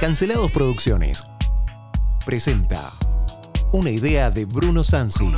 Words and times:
Cancelados 0.00 0.50
Producciones. 0.50 1.22
Presenta 2.24 2.90
una 3.70 3.90
idea 3.90 4.30
de 4.30 4.46
Bruno 4.46 4.82
Sansi. 4.82 5.30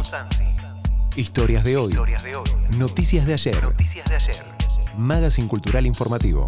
Historias 1.16 1.64
de 1.64 1.76
hoy. 1.76 1.98
Noticias 2.78 3.26
de 3.26 3.34
ayer. 3.34 3.58
Magazine 4.96 5.48
Cultural 5.48 5.84
Informativo. 5.84 6.44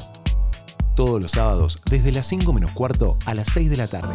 Todos 0.94 1.20
los 1.20 1.32
sábados, 1.32 1.82
desde 1.90 2.12
las 2.12 2.28
5 2.28 2.52
menos 2.52 2.70
cuarto 2.70 3.18
a 3.26 3.34
las 3.34 3.48
6 3.48 3.68
de 3.68 3.76
la 3.76 3.88
tarde. 3.88 4.14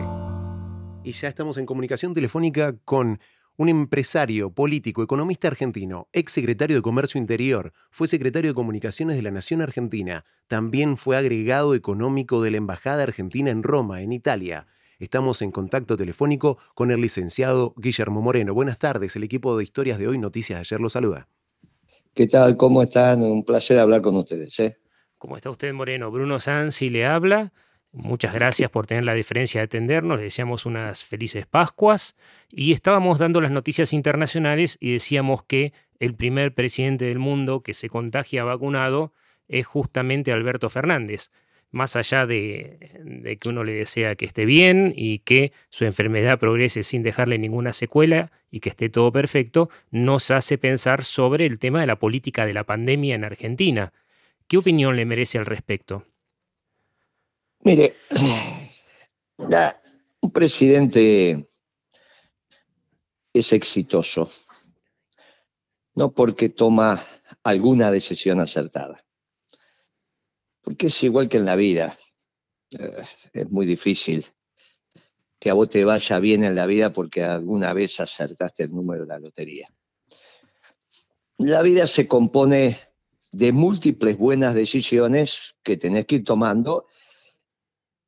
Y 1.04 1.12
ya 1.12 1.28
estamos 1.28 1.58
en 1.58 1.66
comunicación 1.66 2.14
telefónica 2.14 2.76
con 2.86 3.20
un 3.60 3.68
empresario, 3.68 4.52
político, 4.52 5.04
economista 5.04 5.50
argentino, 5.50 6.08
ex 6.14 6.32
secretario 6.32 6.78
de 6.78 6.82
Comercio 6.82 7.20
Interior, 7.20 7.74
fue 7.92 8.08
secretario 8.08 8.52
de 8.52 8.56
Comunicaciones 8.56 9.18
de 9.18 9.22
la 9.22 9.32
Nación 9.32 9.62
Argentina, 9.62 10.24
también 10.48 10.96
fue 10.96 11.18
agregado 11.18 11.76
económico 11.76 12.42
de 12.42 12.52
la 12.52 12.58
Embajada 12.58 13.04
Argentina 13.04 13.52
en 13.52 13.64
Roma, 13.64 14.02
en 14.02 14.14
Italia. 14.14 14.68
Estamos 14.98 15.42
en 15.42 15.52
contacto 15.52 15.98
telefónico 15.98 16.58
con 16.74 16.90
el 16.90 17.02
licenciado 17.02 17.74
Guillermo 17.76 18.22
Moreno. 18.22 18.54
Buenas 18.54 18.78
tardes, 18.78 19.18
el 19.18 19.24
equipo 19.26 19.58
de 19.58 19.66
Historias 19.66 20.00
de 20.00 20.08
Hoy, 20.08 20.18
Noticias 20.18 20.56
de 20.56 20.62
Ayer 20.62 20.80
lo 20.80 20.88
saluda. 20.88 21.28
¿Qué 22.14 22.28
tal? 22.28 22.56
¿Cómo 22.56 22.82
están? 22.82 23.22
Un 23.24 23.44
placer 23.44 23.78
hablar 23.78 24.02
con 24.02 24.16
ustedes. 24.16 24.58
¿eh? 24.62 24.78
¿Cómo 25.18 25.36
está 25.36 25.50
usted, 25.50 25.74
Moreno? 25.74 26.10
Bruno 26.12 26.40
Sansi 26.40 26.90
le 26.90 27.06
habla. 27.06 27.52
Muchas 27.92 28.36
gracias 28.36 28.70
por 28.70 28.86
tener 28.86 29.04
la 29.04 29.16
diferencia 29.16 29.62
de 29.62 29.66
atendernos. 29.66 30.18
Le 30.18 30.26
deseamos 30.26 30.66
unas 30.66 31.04
felices 31.04 31.48
Pascuas. 31.48 32.16
Y 32.50 32.72
estábamos 32.72 33.18
dando 33.18 33.42
las 33.42 33.52
noticias 33.52 33.94
internacionales 33.94 34.78
y 34.80 34.94
decíamos 34.94 35.44
que 35.44 35.74
el 36.00 36.14
primer 36.14 36.54
presidente 36.54 37.06
del 37.06 37.20
mundo 37.20 37.62
que 37.62 37.74
se 37.74 37.90
contagia 37.90 38.44
vacunado 38.44 39.14
es 39.48 39.66
justamente 39.66 40.32
Alberto 40.32 40.70
Fernández. 40.70 41.32
Más 41.72 41.96
allá 41.96 42.26
de, 42.26 43.38
que 43.40 43.50
uno 43.50 43.64
le 43.64 43.74
desea 43.74 44.16
que 44.16 44.26
esté 44.26 44.46
bien 44.46 44.94
y 44.96 45.20
que 45.20 45.52
su 45.70 45.86
enfermedad 45.86 46.40
progrese 46.40 46.84
sin 46.84 47.04
dejarle 47.04 47.38
ninguna 47.38 47.74
secuela 47.74 48.32
y 48.50 48.60
que 48.60 48.70
esté 48.70 48.90
todo 48.90 49.12
perfecto, 49.12 49.70
nos 49.92 50.32
hace 50.32 50.58
pensar 50.58 51.04
sobre 51.04 51.46
el 51.46 51.60
tema 51.60 51.82
de 51.82 51.88
la 51.88 51.98
política 51.98 52.46
de 52.46 52.54
la 52.54 52.64
pandemia 52.64 53.16
en 53.16 53.24
Argentina. 53.24 53.94
¿Qué 54.48 54.58
opinión 54.58 54.96
le 54.96 55.06
merece 55.06 55.38
al 55.38 55.46
respecto? 55.46 56.06
Mire, 57.64 57.96
un 60.22 60.32
presidente 60.32 61.46
es 63.34 63.54
exitoso, 63.54 64.32
no 65.96 66.12
porque 66.12 66.50
toma 66.50 67.06
alguna 67.44 67.92
decisión 67.92 68.40
acertada, 68.40 69.06
porque 70.62 70.88
es 70.88 71.04
igual 71.04 71.28
que 71.28 71.38
en 71.38 71.46
la 71.46 71.56
vida. 71.56 71.98
Eh, 72.72 73.04
es 73.34 73.50
muy 73.50 73.66
difícil 73.66 74.26
que 75.40 75.50
a 75.50 75.54
vos 75.54 75.70
te 75.70 75.84
vaya 75.84 76.20
bien 76.20 76.44
en 76.44 76.56
la 76.56 76.66
vida 76.66 76.94
porque 76.94 77.24
alguna 77.24 77.74
vez 77.74 78.00
acertaste 78.00 78.64
el 78.64 78.72
número 78.72 79.02
de 79.02 79.08
la 79.08 79.20
lotería. 79.20 79.68
La 81.38 81.62
vida 81.62 81.88
se 81.88 82.08
compone 82.08 82.80
de 83.32 83.52
múltiples 83.52 84.18
buenas 84.18 84.54
decisiones 84.54 85.56
que 85.64 85.78
tenés 85.78 86.06
que 86.06 86.16
ir 86.16 86.24
tomando 86.24 86.88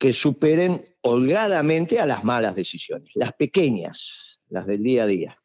que 0.02 0.12
superen 0.12 0.84
holgadamente 1.02 2.00
a 2.00 2.06
las 2.06 2.24
malas 2.24 2.56
decisiones, 2.56 3.12
las 3.14 3.34
pequeñas, 3.34 4.40
las 4.48 4.66
del 4.66 4.82
día 4.82 5.04
a 5.04 5.06
día. 5.06 5.38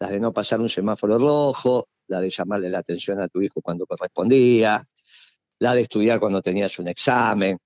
Las 0.00 0.10
de 0.10 0.20
no 0.20 0.32
pasar 0.32 0.58
un 0.58 0.70
semáforo 0.70 1.18
rojo, 1.18 1.86
la 2.06 2.22
de 2.22 2.30
llamarle 2.30 2.70
la 2.70 2.78
atención 2.78 3.20
a 3.20 3.28
tu 3.28 3.42
hijo 3.42 3.60
cuando 3.60 3.84
correspondía, 3.84 4.82
la 5.58 5.74
de 5.74 5.82
estudiar 5.82 6.18
cuando 6.18 6.40
tenías 6.40 6.78
un 6.78 6.88
examen, 6.88 7.58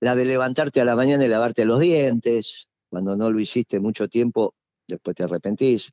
la 0.00 0.14
de 0.14 0.26
levantarte 0.26 0.82
a 0.82 0.84
la 0.84 0.96
mañana 0.96 1.24
y 1.24 1.28
lavarte 1.28 1.64
los 1.64 1.80
dientes, 1.80 2.68
cuando 2.90 3.16
no 3.16 3.30
lo 3.30 3.40
hiciste 3.40 3.80
mucho 3.80 4.08
tiempo, 4.08 4.54
después 4.86 5.16
te 5.16 5.22
arrepentís. 5.22 5.90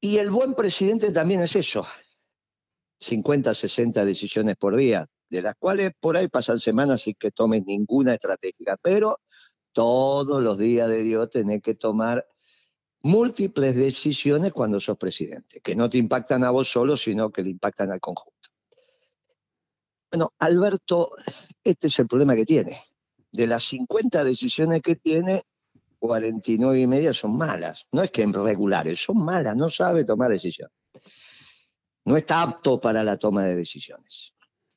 Y 0.00 0.18
el 0.18 0.30
buen 0.30 0.54
presidente 0.54 1.10
también 1.10 1.42
es 1.42 1.56
eso, 1.56 1.84
50, 3.00 3.52
60 3.54 4.04
decisiones 4.04 4.54
por 4.54 4.76
día, 4.76 5.08
de 5.28 5.42
las 5.42 5.54
cuales 5.58 5.92
por 5.98 6.16
ahí 6.16 6.28
pasan 6.28 6.58
semanas 6.58 7.02
sin 7.02 7.14
que 7.14 7.30
tomes 7.30 7.64
ninguna 7.66 8.14
estratégica, 8.14 8.76
pero 8.80 9.20
todos 9.72 10.42
los 10.42 10.58
días 10.58 10.88
de 10.88 11.02
Dios 11.02 11.30
tenés 11.30 11.62
que 11.62 11.74
tomar 11.74 12.26
múltiples 13.02 13.76
decisiones 13.76 14.52
cuando 14.52 14.80
sos 14.80 14.96
presidente, 14.96 15.60
que 15.60 15.76
no 15.76 15.88
te 15.88 15.98
impactan 15.98 16.44
a 16.44 16.50
vos 16.50 16.70
solo, 16.70 16.96
sino 16.96 17.30
que 17.30 17.42
le 17.42 17.50
impactan 17.50 17.90
al 17.90 18.00
conjunto. 18.00 18.50
Bueno, 20.10 20.32
Alberto, 20.38 21.12
este 21.62 21.88
es 21.88 21.98
el 21.98 22.06
problema 22.06 22.34
que 22.34 22.44
tiene. 22.44 22.80
De 23.30 23.46
las 23.46 23.64
50 23.64 24.24
decisiones 24.24 24.80
que 24.80 24.96
tiene, 24.96 25.42
49 25.98 26.80
y 26.80 26.86
media 26.86 27.12
son 27.12 27.36
malas. 27.36 27.86
No 27.92 28.02
es 28.02 28.10
que 28.10 28.22
en 28.22 28.32
regulares, 28.32 29.02
son 29.02 29.24
malas, 29.24 29.56
no 29.56 29.68
sabe 29.68 30.04
tomar 30.04 30.30
decisiones. 30.30 30.74
No 32.04 32.16
está 32.16 32.42
apto 32.42 32.80
para 32.80 33.02
la 33.02 33.16
toma 33.16 33.44
de 33.44 33.56
decisiones. 33.56 34.35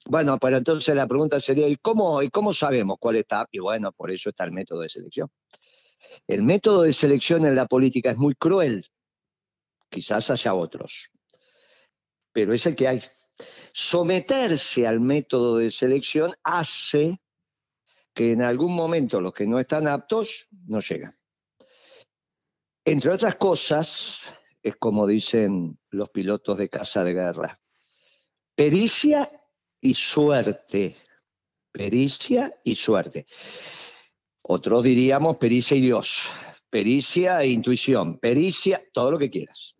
Bueno, 0.10 0.40
pero 0.40 0.58
entonces 0.58 0.96
la 0.96 1.06
pregunta 1.06 1.40
sería, 1.40 1.68
¿y 1.68 1.76
cómo, 1.76 2.24
¿y 2.24 2.32
cómo 2.32 2.52
sabemos 2.52 2.98
cuál 3.00 3.18
está? 3.18 3.48
Y 3.52 3.60
bueno, 3.60 3.92
por 3.92 4.10
eso 4.10 4.30
está 4.30 4.44
el 4.44 4.52
método 4.52 4.82
de 4.82 4.90
selección. 4.90 5.30
El 6.26 6.42
método 6.42 6.82
de 6.82 6.94
selección 6.94 7.46
en 7.46 7.54
la 7.54 7.68
política 7.68 8.10
es 8.10 8.18
muy 8.18 8.34
cruel. 8.34 8.90
Quizás 9.88 10.32
haya 10.32 10.56
otros, 10.56 11.12
pero 12.32 12.56
es 12.56 12.66
el 12.66 12.76
que 12.76 12.88
hay. 12.88 13.04
Someterse 13.72 14.88
al 14.88 15.00
método 15.00 15.58
de 15.58 15.70
selección 15.70 16.34
hace 16.44 17.22
que 18.12 18.32
en 18.32 18.42
algún 18.42 18.74
momento 18.74 19.22
los 19.22 19.34
que 19.34 19.46
no 19.46 19.60
están 19.60 19.88
aptos 19.88 20.48
no 20.66 20.80
llegan. 20.80 21.16
Entre 22.84 23.12
otras 23.12 23.36
cosas, 23.36 24.18
es 24.64 24.76
como 24.78 25.06
dicen 25.06 25.78
los 25.92 26.10
pilotos 26.10 26.58
de 26.58 26.68
casa 26.68 27.04
de 27.04 27.14
guerra, 27.14 27.60
pericia 28.56 29.39
y 29.82 29.94
suerte. 29.94 30.96
Pericia 31.72 32.60
y 32.64 32.76
suerte. 32.76 33.28
Otros 34.42 34.84
diríamos 34.84 35.38
pericia 35.38 35.78
y 35.78 35.82
Dios. 35.82 36.30
Pericia 36.70 37.42
e 37.42 37.50
intuición. 37.50 38.20
Pericia, 38.20 38.82
todo 38.92 39.12
lo 39.12 39.20
que 39.20 39.30
quieras. 39.30 39.76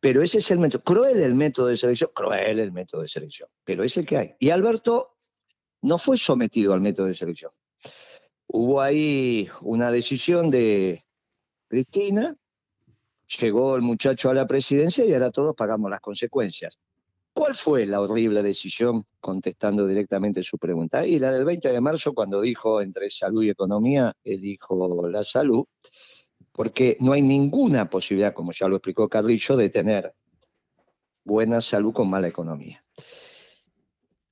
Pero 0.00 0.22
ese 0.22 0.38
es 0.38 0.50
el 0.50 0.58
método. 0.58 0.82
Cruel 0.82 1.18
el 1.20 1.34
método 1.34 1.66
de 1.66 1.76
selección. 1.76 2.10
Cruel 2.14 2.60
el 2.60 2.72
método 2.72 3.02
de 3.02 3.08
selección. 3.08 3.48
Pero 3.64 3.82
es 3.82 3.96
el 3.96 4.06
que 4.06 4.16
hay. 4.16 4.34
Y 4.38 4.50
Alberto 4.50 5.16
no 5.82 5.98
fue 5.98 6.16
sometido 6.16 6.74
al 6.74 6.80
método 6.80 7.06
de 7.06 7.14
selección. 7.14 7.52
Hubo 8.46 8.80
ahí 8.80 9.48
una 9.60 9.90
decisión 9.90 10.50
de 10.50 11.04
Cristina, 11.68 12.34
llegó 13.40 13.76
el 13.76 13.82
muchacho 13.82 14.30
a 14.30 14.34
la 14.34 14.46
presidencia 14.46 15.04
y 15.04 15.12
ahora 15.12 15.30
todos 15.30 15.54
pagamos 15.54 15.90
las 15.90 16.00
consecuencias. 16.00 16.78
¿Cuál 17.38 17.54
fue 17.54 17.86
la 17.86 18.00
horrible 18.00 18.42
decisión? 18.42 19.06
Contestando 19.20 19.86
directamente 19.86 20.42
su 20.42 20.58
pregunta. 20.58 21.06
Y 21.06 21.20
la 21.20 21.30
del 21.30 21.44
20 21.44 21.70
de 21.70 21.80
marzo, 21.80 22.12
cuando 22.12 22.40
dijo 22.40 22.82
entre 22.82 23.08
salud 23.10 23.44
y 23.44 23.50
economía, 23.50 24.12
él 24.24 24.40
dijo 24.40 25.06
la 25.08 25.22
salud, 25.22 25.64
porque 26.50 26.96
no 26.98 27.12
hay 27.12 27.22
ninguna 27.22 27.88
posibilidad, 27.88 28.34
como 28.34 28.50
ya 28.50 28.66
lo 28.66 28.74
explicó 28.74 29.08
Carrillo, 29.08 29.56
de 29.56 29.70
tener 29.70 30.12
buena 31.22 31.60
salud 31.60 31.92
con 31.92 32.10
mala 32.10 32.26
economía. 32.26 32.84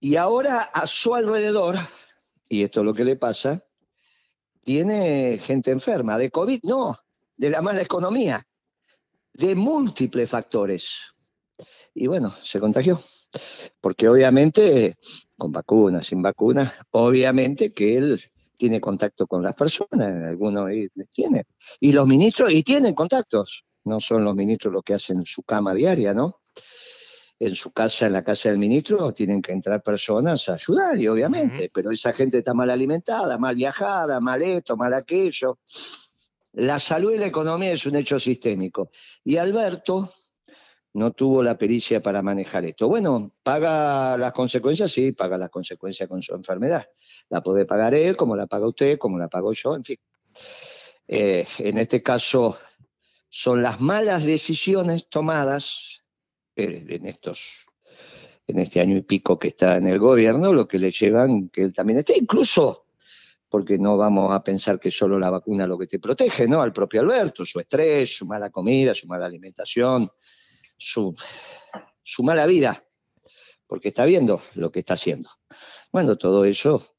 Y 0.01 0.17
ahora 0.17 0.63
a 0.63 0.89
su 0.89 1.15
alrededor, 1.15 1.77
y 2.49 2.65
esto 2.65 2.81
es 2.81 2.87
lo 2.87 2.93
que 2.93 3.05
le 3.05 3.15
pasa, 3.15 3.65
tiene 4.59 5.39
gente 5.39 5.71
enferma, 5.71 6.19
de 6.19 6.33
COVID 6.33 6.59
no, 6.65 6.99
de 7.37 7.51
la 7.51 7.63
mala 7.63 7.83
economía, 7.83 8.43
de 9.33 9.55
múltiples 9.55 10.29
factores 10.29 11.16
y 11.97 12.07
bueno, 12.07 12.33
se 12.43 12.61
contagió. 12.61 13.01
Porque 13.81 14.09
obviamente, 14.09 14.97
con 15.37 15.51
vacunas, 15.51 16.07
sin 16.07 16.23
vacunas, 16.23 16.73
obviamente 16.91 17.73
que 17.73 17.97
él 17.97 18.21
tiene 18.57 18.81
contacto 18.81 19.27
con 19.27 19.43
las 19.43 19.55
personas, 19.55 20.29
algunos 20.29 20.71
tiene. 21.11 21.45
Y 21.81 21.93
los 21.93 22.07
ministros, 22.07 22.53
y 22.53 22.63
tienen 22.63 22.95
contactos, 22.95 23.65
no 23.85 23.99
son 24.01 24.25
los 24.25 24.35
ministros 24.35 24.73
los 24.73 24.83
que 24.83 24.95
hacen 24.95 25.25
su 25.25 25.43
cama 25.43 25.75
diaria, 25.75 26.13
¿no? 26.13 26.41
En 27.39 27.55
su 27.55 27.71
casa, 27.73 28.07
en 28.07 28.13
la 28.13 28.25
casa 28.25 28.51
del 28.51 28.59
ministro, 28.59 29.13
tienen 29.13 29.43
que 29.43 29.53
entrar 29.53 29.83
personas 29.83 30.49
a 30.49 30.55
ayudar, 30.55 30.99
y 30.99 31.09
obviamente, 31.09 31.71
pero 31.73 31.91
esa 31.91 32.13
gente 32.13 32.39
está 32.39 32.55
mal 32.55 32.71
alimentada, 32.71 33.37
mal 33.39 33.55
viajada, 33.55 34.21
mal 34.21 34.43
esto, 34.43 34.77
mal 34.77 34.93
aquello. 34.95 35.59
La 36.53 36.79
salud 36.79 37.13
y 37.13 37.19
la 37.19 37.27
economía 37.27 37.73
es 37.73 37.85
un 37.85 37.97
hecho 37.97 38.19
sistémico. 38.19 38.91
Y 39.23 39.37
Alberto, 39.37 40.11
no 40.97 41.13
tuvo 41.13 41.43
la 41.43 41.59
pericia 41.59 42.01
para 42.01 42.23
manejar 42.23 42.65
esto. 42.65 42.89
Bueno, 42.89 43.33
paga 43.43 44.17
las 44.17 44.33
consecuencias, 44.33 44.91
sí, 44.91 45.13
paga 45.13 45.37
las 45.37 45.51
consecuencias 45.51 46.09
con 46.09 46.23
su 46.23 46.35
enfermedad. 46.35 46.89
La 47.29 47.43
puede 47.43 47.67
pagar 47.67 47.95
él, 47.95 48.17
como 48.17 48.35
la 48.35 48.47
paga 48.47 48.67
usted, 48.67 48.99
como 48.99 49.19
la 49.19 49.29
pago 49.29 49.53
yo, 49.53 49.77
en 49.77 49.85
fin. 49.85 49.99
Eh, 51.07 51.47
en 51.59 51.79
este 51.79 52.03
caso, 52.03 52.59
son 53.29 53.63
las 53.63 53.79
malas 53.81 54.25
decisiones 54.25 55.09
tomadas 55.09 56.03
eh, 56.57 56.85
en 56.89 57.07
estos 57.07 57.67
en 58.49 58.61
este 58.61 58.81
año 58.81 58.97
y 58.97 59.03
pico 59.03 59.39
que 59.41 59.49
está 59.49 59.77
en 59.77 59.89
el 59.89 59.99
gobierno, 59.99 60.53
lo 60.53 60.69
que 60.69 60.79
le 60.79 60.93
llevan 60.93 61.49
que 61.49 61.65
él 61.65 61.73
también 61.73 61.99
esté. 61.99 62.17
Incluso 62.17 62.87
porque 63.49 63.77
no 63.77 63.97
vamos 63.97 64.33
a 64.33 64.43
pensar 64.43 64.81
que 64.81 64.91
solo 64.91 65.19
la 65.19 65.31
vacuna 65.31 65.67
lo 65.67 65.77
que 65.77 65.87
te 65.87 65.99
protege, 65.99 66.47
¿no? 66.47 66.63
Al 66.63 66.73
propio 66.73 67.01
Alberto, 67.01 67.45
su 67.45 67.61
estrés, 67.61 68.17
su 68.17 68.25
mala 68.25 68.51
comida, 68.51 68.95
su 68.95 69.07
mala 69.07 69.27
alimentación, 69.27 70.09
su, 70.77 71.15
su 72.03 72.23
mala 72.23 72.47
vida, 72.47 72.85
porque 73.67 73.89
está 73.89 74.05
viendo 74.05 74.41
lo 74.55 74.71
que 74.71 74.81
está 74.81 74.95
haciendo. 74.95 75.31
Bueno, 75.93 76.17
todo 76.17 76.45
eso 76.45 76.97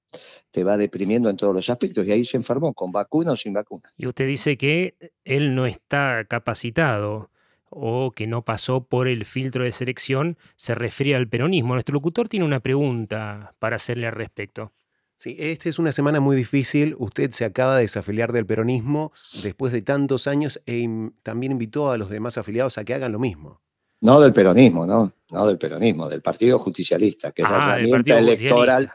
te 0.51 0.63
va 0.63 0.77
deprimiendo 0.77 1.29
en 1.29 1.37
todos 1.37 1.53
los 1.53 1.69
aspectos 1.69 2.05
y 2.07 2.11
ahí 2.11 2.25
se 2.25 2.37
enfermó, 2.37 2.73
con 2.73 2.91
vacuna 2.91 3.33
o 3.33 3.35
sin 3.35 3.53
vacuna. 3.53 3.91
Y 3.97 4.07
usted 4.07 4.27
dice 4.27 4.57
que 4.57 4.95
él 5.23 5.55
no 5.55 5.65
está 5.65 6.25
capacitado 6.27 7.29
o 7.69 8.11
que 8.11 8.27
no 8.27 8.43
pasó 8.43 8.85
por 8.85 9.07
el 9.07 9.25
filtro 9.25 9.63
de 9.63 9.71
selección, 9.71 10.37
se 10.55 10.73
refiere 10.73 11.15
al 11.15 11.27
peronismo. 11.27 11.73
Nuestro 11.73 11.93
locutor 11.93 12.29
tiene 12.29 12.45
una 12.45 12.61
pregunta 12.61 13.55
para 13.59 13.75
hacerle 13.75 14.07
al 14.07 14.13
respecto. 14.13 14.71
Sí, 15.17 15.35
esta 15.39 15.67
es 15.67 15.79
una 15.79 15.91
semana 15.91 16.19
muy 16.19 16.35
difícil. 16.35 16.95
Usted 16.99 17.31
se 17.31 17.43
acaba 17.43 17.75
de 17.75 17.81
desafiliar 17.81 18.31
del 18.31 18.45
peronismo 18.45 19.11
después 19.43 19.73
de 19.73 19.81
tantos 19.81 20.27
años 20.27 20.61
e 20.65 20.87
también 21.23 21.53
invitó 21.53 21.91
a 21.91 21.97
los 21.97 22.09
demás 22.09 22.37
afiliados 22.37 22.77
a 22.77 22.85
que 22.85 22.93
hagan 22.93 23.11
lo 23.11 23.19
mismo. 23.19 23.61
No 24.01 24.19
del 24.19 24.33
peronismo, 24.33 24.85
no, 24.85 25.11
no 25.31 25.47
del 25.47 25.57
peronismo, 25.57 26.07
del 26.07 26.21
Partido 26.21 26.59
Justicialista, 26.59 27.31
que 27.31 27.41
es 27.41 27.49
la 27.49 27.65
ah, 27.65 27.79
herramienta 27.79 28.19
electoral. 28.19 28.91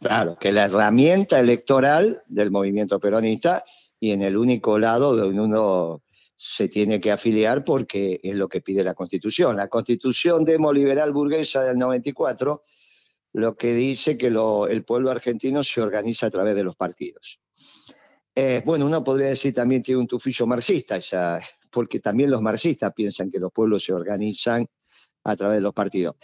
Claro, 0.00 0.36
que 0.38 0.48
es 0.48 0.54
la 0.54 0.66
herramienta 0.66 1.40
electoral 1.40 2.22
del 2.26 2.50
movimiento 2.50 3.00
peronista 3.00 3.64
y 3.98 4.12
en 4.12 4.22
el 4.22 4.36
único 4.36 4.78
lado 4.78 5.16
donde 5.16 5.40
uno 5.40 6.02
se 6.36 6.68
tiene 6.68 7.00
que 7.00 7.10
afiliar 7.10 7.64
porque 7.64 8.20
es 8.22 8.36
lo 8.36 8.48
que 8.48 8.60
pide 8.60 8.84
la 8.84 8.94
Constitución. 8.94 9.56
La 9.56 9.66
Constitución 9.66 10.44
demoliberal 10.44 11.12
burguesa 11.12 11.64
del 11.64 11.76
94 11.78 12.62
lo 13.32 13.56
que 13.56 13.74
dice 13.74 14.16
que 14.16 14.28
el 14.28 14.84
pueblo 14.84 15.10
argentino 15.10 15.62
se 15.62 15.80
organiza 15.80 16.26
a 16.26 16.30
través 16.30 16.54
de 16.54 16.64
los 16.64 16.76
partidos. 16.76 17.40
Eh, 18.34 18.62
bueno, 18.64 18.86
uno 18.86 19.02
podría 19.02 19.28
decir 19.28 19.52
también 19.52 19.82
tiene 19.82 20.00
un 20.00 20.06
tufillo 20.06 20.46
marxista, 20.46 20.98
porque 21.70 22.00
también 22.00 22.30
los 22.30 22.42
marxistas 22.42 22.92
piensan 22.94 23.30
que 23.30 23.38
los 23.38 23.52
pueblos 23.52 23.84
se 23.84 23.92
organizan 23.92 24.66
a 25.24 25.36
través 25.36 25.56
de 25.56 25.60
los 25.62 25.74
partidos. 25.74 26.16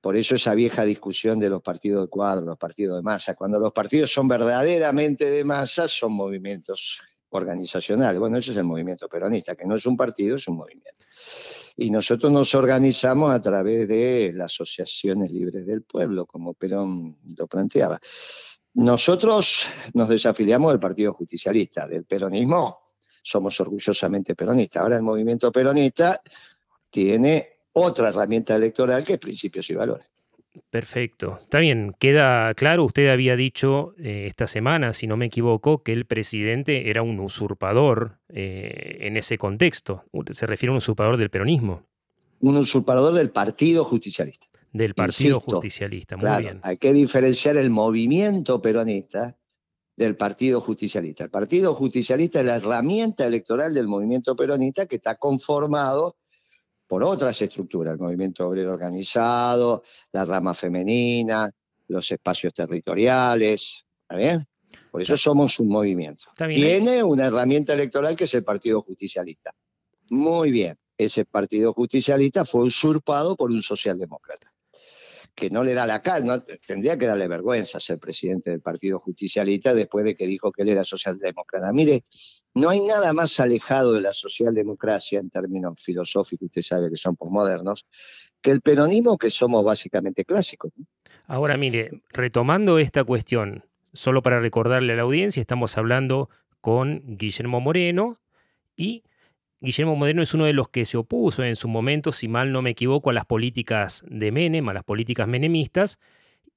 Por 0.00 0.16
eso 0.16 0.36
esa 0.36 0.54
vieja 0.54 0.84
discusión 0.84 1.38
de 1.38 1.50
los 1.50 1.62
partidos 1.62 2.02
de 2.02 2.08
cuadro, 2.08 2.46
los 2.46 2.58
partidos 2.58 2.96
de 2.96 3.02
masa. 3.02 3.34
Cuando 3.34 3.58
los 3.58 3.72
partidos 3.72 4.12
son 4.12 4.28
verdaderamente 4.28 5.30
de 5.30 5.44
masa, 5.44 5.88
son 5.88 6.12
movimientos 6.12 7.00
organizacionales. 7.30 8.20
Bueno, 8.20 8.38
ese 8.38 8.52
es 8.52 8.56
el 8.56 8.64
movimiento 8.64 9.08
peronista, 9.08 9.56
que 9.56 9.66
no 9.66 9.74
es 9.74 9.84
un 9.84 9.96
partido, 9.96 10.36
es 10.36 10.46
un 10.46 10.56
movimiento 10.56 11.06
y 11.76 11.90
nosotros 11.90 12.32
nos 12.32 12.54
organizamos 12.54 13.30
a 13.32 13.42
través 13.42 13.86
de 13.86 14.32
las 14.34 14.52
asociaciones 14.52 15.30
libres 15.30 15.66
del 15.66 15.82
pueblo, 15.82 16.24
como 16.26 16.54
Perón 16.54 17.16
lo 17.36 17.46
planteaba. 17.46 18.00
Nosotros 18.74 19.66
nos 19.92 20.08
desafiliamos 20.08 20.72
del 20.72 20.80
Partido 20.80 21.12
Justicialista, 21.12 21.86
del 21.86 22.04
peronismo, 22.04 22.85
somos 23.26 23.60
orgullosamente 23.60 24.36
peronistas. 24.36 24.82
Ahora 24.82 24.96
el 24.96 25.02
movimiento 25.02 25.50
peronista 25.50 26.22
tiene 26.88 27.48
otra 27.72 28.10
herramienta 28.10 28.54
electoral 28.54 29.04
que 29.04 29.14
es 29.14 29.18
principios 29.18 29.68
y 29.70 29.74
valores. 29.74 30.06
Perfecto. 30.70 31.38
Está 31.42 31.58
bien, 31.58 31.94
queda 31.98 32.54
claro, 32.54 32.84
usted 32.84 33.08
había 33.08 33.36
dicho 33.36 33.94
eh, 33.98 34.26
esta 34.26 34.46
semana, 34.46 34.94
si 34.94 35.06
no 35.06 35.16
me 35.16 35.26
equivoco, 35.26 35.82
que 35.82 35.92
el 35.92 36.06
presidente 36.06 36.88
era 36.88 37.02
un 37.02 37.20
usurpador 37.20 38.18
eh, 38.28 38.98
en 39.00 39.16
ese 39.16 39.36
contexto. 39.36 40.04
Se 40.30 40.46
refiere 40.46 40.70
a 40.70 40.72
un 40.72 40.78
usurpador 40.78 41.18
del 41.18 41.28
peronismo. 41.28 41.82
Un 42.40 42.56
usurpador 42.56 43.12
del 43.12 43.30
Partido 43.30 43.84
Justicialista. 43.84 44.46
Del 44.72 44.94
Partido 44.94 45.40
Justicialista, 45.40 46.16
muy 46.16 46.42
bien. 46.42 46.60
Hay 46.62 46.78
que 46.78 46.92
diferenciar 46.92 47.56
el 47.56 47.70
movimiento 47.70 48.62
peronista 48.62 49.36
del 49.96 50.16
Partido 50.16 50.60
Justicialista. 50.60 51.24
El 51.24 51.30
Partido 51.30 51.74
Justicialista 51.74 52.40
es 52.40 52.46
la 52.46 52.56
herramienta 52.56 53.24
electoral 53.24 53.72
del 53.72 53.88
movimiento 53.88 54.36
peronista 54.36 54.86
que 54.86 54.96
está 54.96 55.16
conformado 55.16 56.16
por 56.86 57.02
otras 57.02 57.40
estructuras, 57.42 57.94
el 57.94 57.98
movimiento 57.98 58.46
obrero 58.46 58.72
organizado, 58.72 59.82
la 60.12 60.24
rama 60.24 60.54
femenina, 60.54 61.50
los 61.88 62.10
espacios 62.12 62.54
territoriales, 62.54 63.84
¿está 64.02 64.16
bien? 64.16 64.46
Por 64.90 65.02
eso 65.02 65.16
somos 65.16 65.58
un 65.58 65.68
movimiento. 65.68 66.24
Tiene 66.36 67.02
una 67.02 67.26
herramienta 67.26 67.72
electoral 67.72 68.14
que 68.14 68.24
es 68.24 68.34
el 68.34 68.44
Partido 68.44 68.82
Justicialista. 68.82 69.52
Muy 70.10 70.52
bien, 70.52 70.76
ese 70.96 71.24
Partido 71.24 71.72
Justicialista 71.72 72.44
fue 72.44 72.62
usurpado 72.62 73.34
por 73.34 73.50
un 73.50 73.62
socialdemócrata 73.62 74.55
que 75.36 75.50
no 75.50 75.62
le 75.62 75.74
da 75.74 75.86
la 75.86 76.00
cara, 76.00 76.42
tendría 76.66 76.98
que 76.98 77.06
darle 77.06 77.28
vergüenza 77.28 77.78
ser 77.78 77.98
presidente 77.98 78.50
del 78.50 78.62
Partido 78.62 78.98
Justicialista 78.98 79.74
después 79.74 80.04
de 80.06 80.16
que 80.16 80.26
dijo 80.26 80.50
que 80.50 80.62
él 80.62 80.70
era 80.70 80.82
socialdemócrata. 80.82 81.70
Mire, 81.74 82.04
no 82.54 82.70
hay 82.70 82.80
nada 82.80 83.12
más 83.12 83.38
alejado 83.38 83.92
de 83.92 84.00
la 84.00 84.14
socialdemocracia 84.14 85.20
en 85.20 85.28
términos 85.28 85.74
filosóficos, 85.80 86.46
usted 86.46 86.62
sabe 86.62 86.88
que 86.88 86.96
son 86.96 87.16
posmodernos, 87.16 87.86
que 88.40 88.50
el 88.50 88.62
peronismo 88.62 89.18
que 89.18 89.28
somos 89.28 89.62
básicamente 89.62 90.24
clásicos. 90.24 90.72
Ahora, 91.26 91.58
mire, 91.58 92.00
retomando 92.08 92.78
esta 92.78 93.04
cuestión, 93.04 93.66
solo 93.92 94.22
para 94.22 94.40
recordarle 94.40 94.94
a 94.94 94.96
la 94.96 95.02
audiencia, 95.02 95.42
estamos 95.42 95.76
hablando 95.76 96.30
con 96.62 97.02
Guillermo 97.04 97.60
Moreno 97.60 98.20
y 98.74 99.04
Guillermo 99.60 99.96
Moreno 99.96 100.22
es 100.22 100.34
uno 100.34 100.44
de 100.44 100.52
los 100.52 100.68
que 100.68 100.84
se 100.84 100.98
opuso 100.98 101.42
en 101.42 101.56
su 101.56 101.68
momento, 101.68 102.12
si 102.12 102.28
mal 102.28 102.52
no 102.52 102.60
me 102.60 102.70
equivoco, 102.70 103.10
a 103.10 103.14
las 103.14 103.24
políticas 103.24 104.04
de 104.06 104.30
Menem, 104.30 104.68
a 104.68 104.74
las 104.74 104.84
políticas 104.84 105.26
menemistas, 105.26 105.98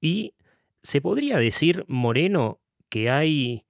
y 0.00 0.34
se 0.82 1.00
podría 1.00 1.38
decir, 1.38 1.84
Moreno, 1.88 2.60
que 2.88 3.10
hay, 3.10 3.64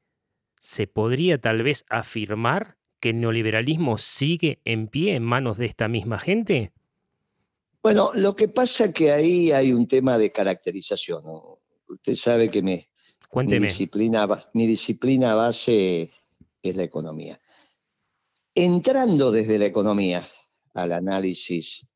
se 0.58 0.86
podría 0.86 1.38
tal 1.40 1.62
vez 1.62 1.84
afirmar 1.88 2.76
que 2.98 3.10
el 3.10 3.20
neoliberalismo 3.20 3.98
sigue 3.98 4.60
en 4.64 4.88
pie 4.88 5.14
en 5.14 5.22
manos 5.22 5.58
de 5.58 5.66
esta 5.66 5.88
misma 5.88 6.18
gente? 6.18 6.72
Bueno, 7.82 8.10
lo 8.14 8.36
que 8.36 8.48
pasa 8.48 8.86
es 8.86 8.92
que 8.92 9.12
ahí 9.12 9.52
hay 9.52 9.72
un 9.72 9.86
tema 9.86 10.18
de 10.18 10.32
caracterización. 10.32 11.22
Usted 11.88 12.14
sabe 12.14 12.50
que 12.50 12.62
me, 12.62 12.88
mi, 13.32 13.58
disciplina, 13.58 14.28
mi 14.52 14.66
disciplina 14.66 15.34
base 15.34 16.10
es 16.62 16.76
la 16.76 16.82
economía 16.82 17.40
entrando 18.64 19.30
desde 19.30 19.58
la 19.58 19.66
economía 19.66 20.26
al 20.74 20.92
análisis 20.92 21.86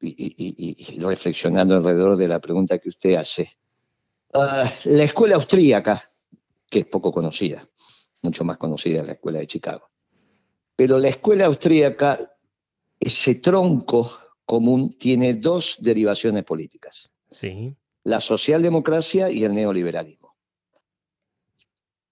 y, 0.00 0.98
reflexionando 0.98 1.76
alrededor 1.76 2.16
de 2.16 2.28
la 2.28 2.40
pregunta 2.40 2.78
que 2.78 2.88
usted 2.88 3.14
hace, 3.14 3.56
ah, 4.34 4.70
la 4.84 5.04
escuela 5.04 5.36
austríaca, 5.36 6.02
que 6.68 6.80
es 6.80 6.86
poco 6.86 7.12
conocida, 7.12 7.66
mucho 8.22 8.44
más 8.44 8.56
conocida 8.56 9.04
la 9.04 9.12
escuela 9.12 9.38
de 9.38 9.46
Chicago, 9.46 9.90
pero 10.74 10.98
la 10.98 11.08
escuela 11.08 11.46
austríaca, 11.46 12.34
ese 12.98 13.36
tronco 13.36 14.18
común, 14.44 14.96
tiene 14.98 15.34
dos 15.34 15.76
derivaciones 15.78 16.44
políticas. 16.44 17.10
Sí. 17.30 17.76
La 18.04 18.20
socialdemocracia 18.20 19.30
y 19.30 19.44
el 19.44 19.54
neoliberalismo 19.54 20.21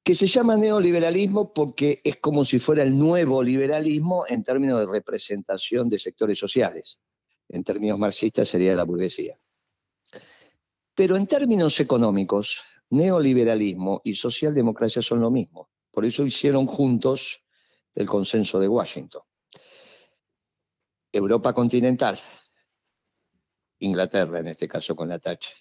que 0.02 0.14
se 0.14 0.26
llama 0.26 0.56
neoliberalismo 0.56 1.52
porque 1.52 2.00
es 2.02 2.16
como 2.20 2.44
si 2.44 2.58
fuera 2.58 2.82
el 2.82 2.98
nuevo 2.98 3.42
liberalismo 3.42 4.24
en 4.28 4.42
términos 4.42 4.80
de 4.80 4.92
representación 4.92 5.88
de 5.88 5.98
sectores 5.98 6.38
sociales. 6.38 7.00
En 7.48 7.64
términos 7.64 7.98
marxistas 7.98 8.48
sería 8.48 8.74
la 8.74 8.84
burguesía. 8.84 9.38
Pero 10.94 11.16
en 11.16 11.26
términos 11.26 11.78
económicos, 11.80 12.62
neoliberalismo 12.90 14.00
y 14.04 14.14
socialdemocracia 14.14 15.02
son 15.02 15.20
lo 15.20 15.30
mismo. 15.30 15.70
Por 15.90 16.04
eso 16.04 16.24
hicieron 16.24 16.66
juntos 16.66 17.44
el 17.94 18.06
consenso 18.06 18.58
de 18.58 18.68
Washington. 18.68 19.22
Europa 21.12 21.52
continental, 21.52 22.18
Inglaterra 23.80 24.38
en 24.38 24.48
este 24.48 24.68
caso 24.68 24.94
con 24.94 25.08
la 25.08 25.18
Thatcher, 25.18 25.56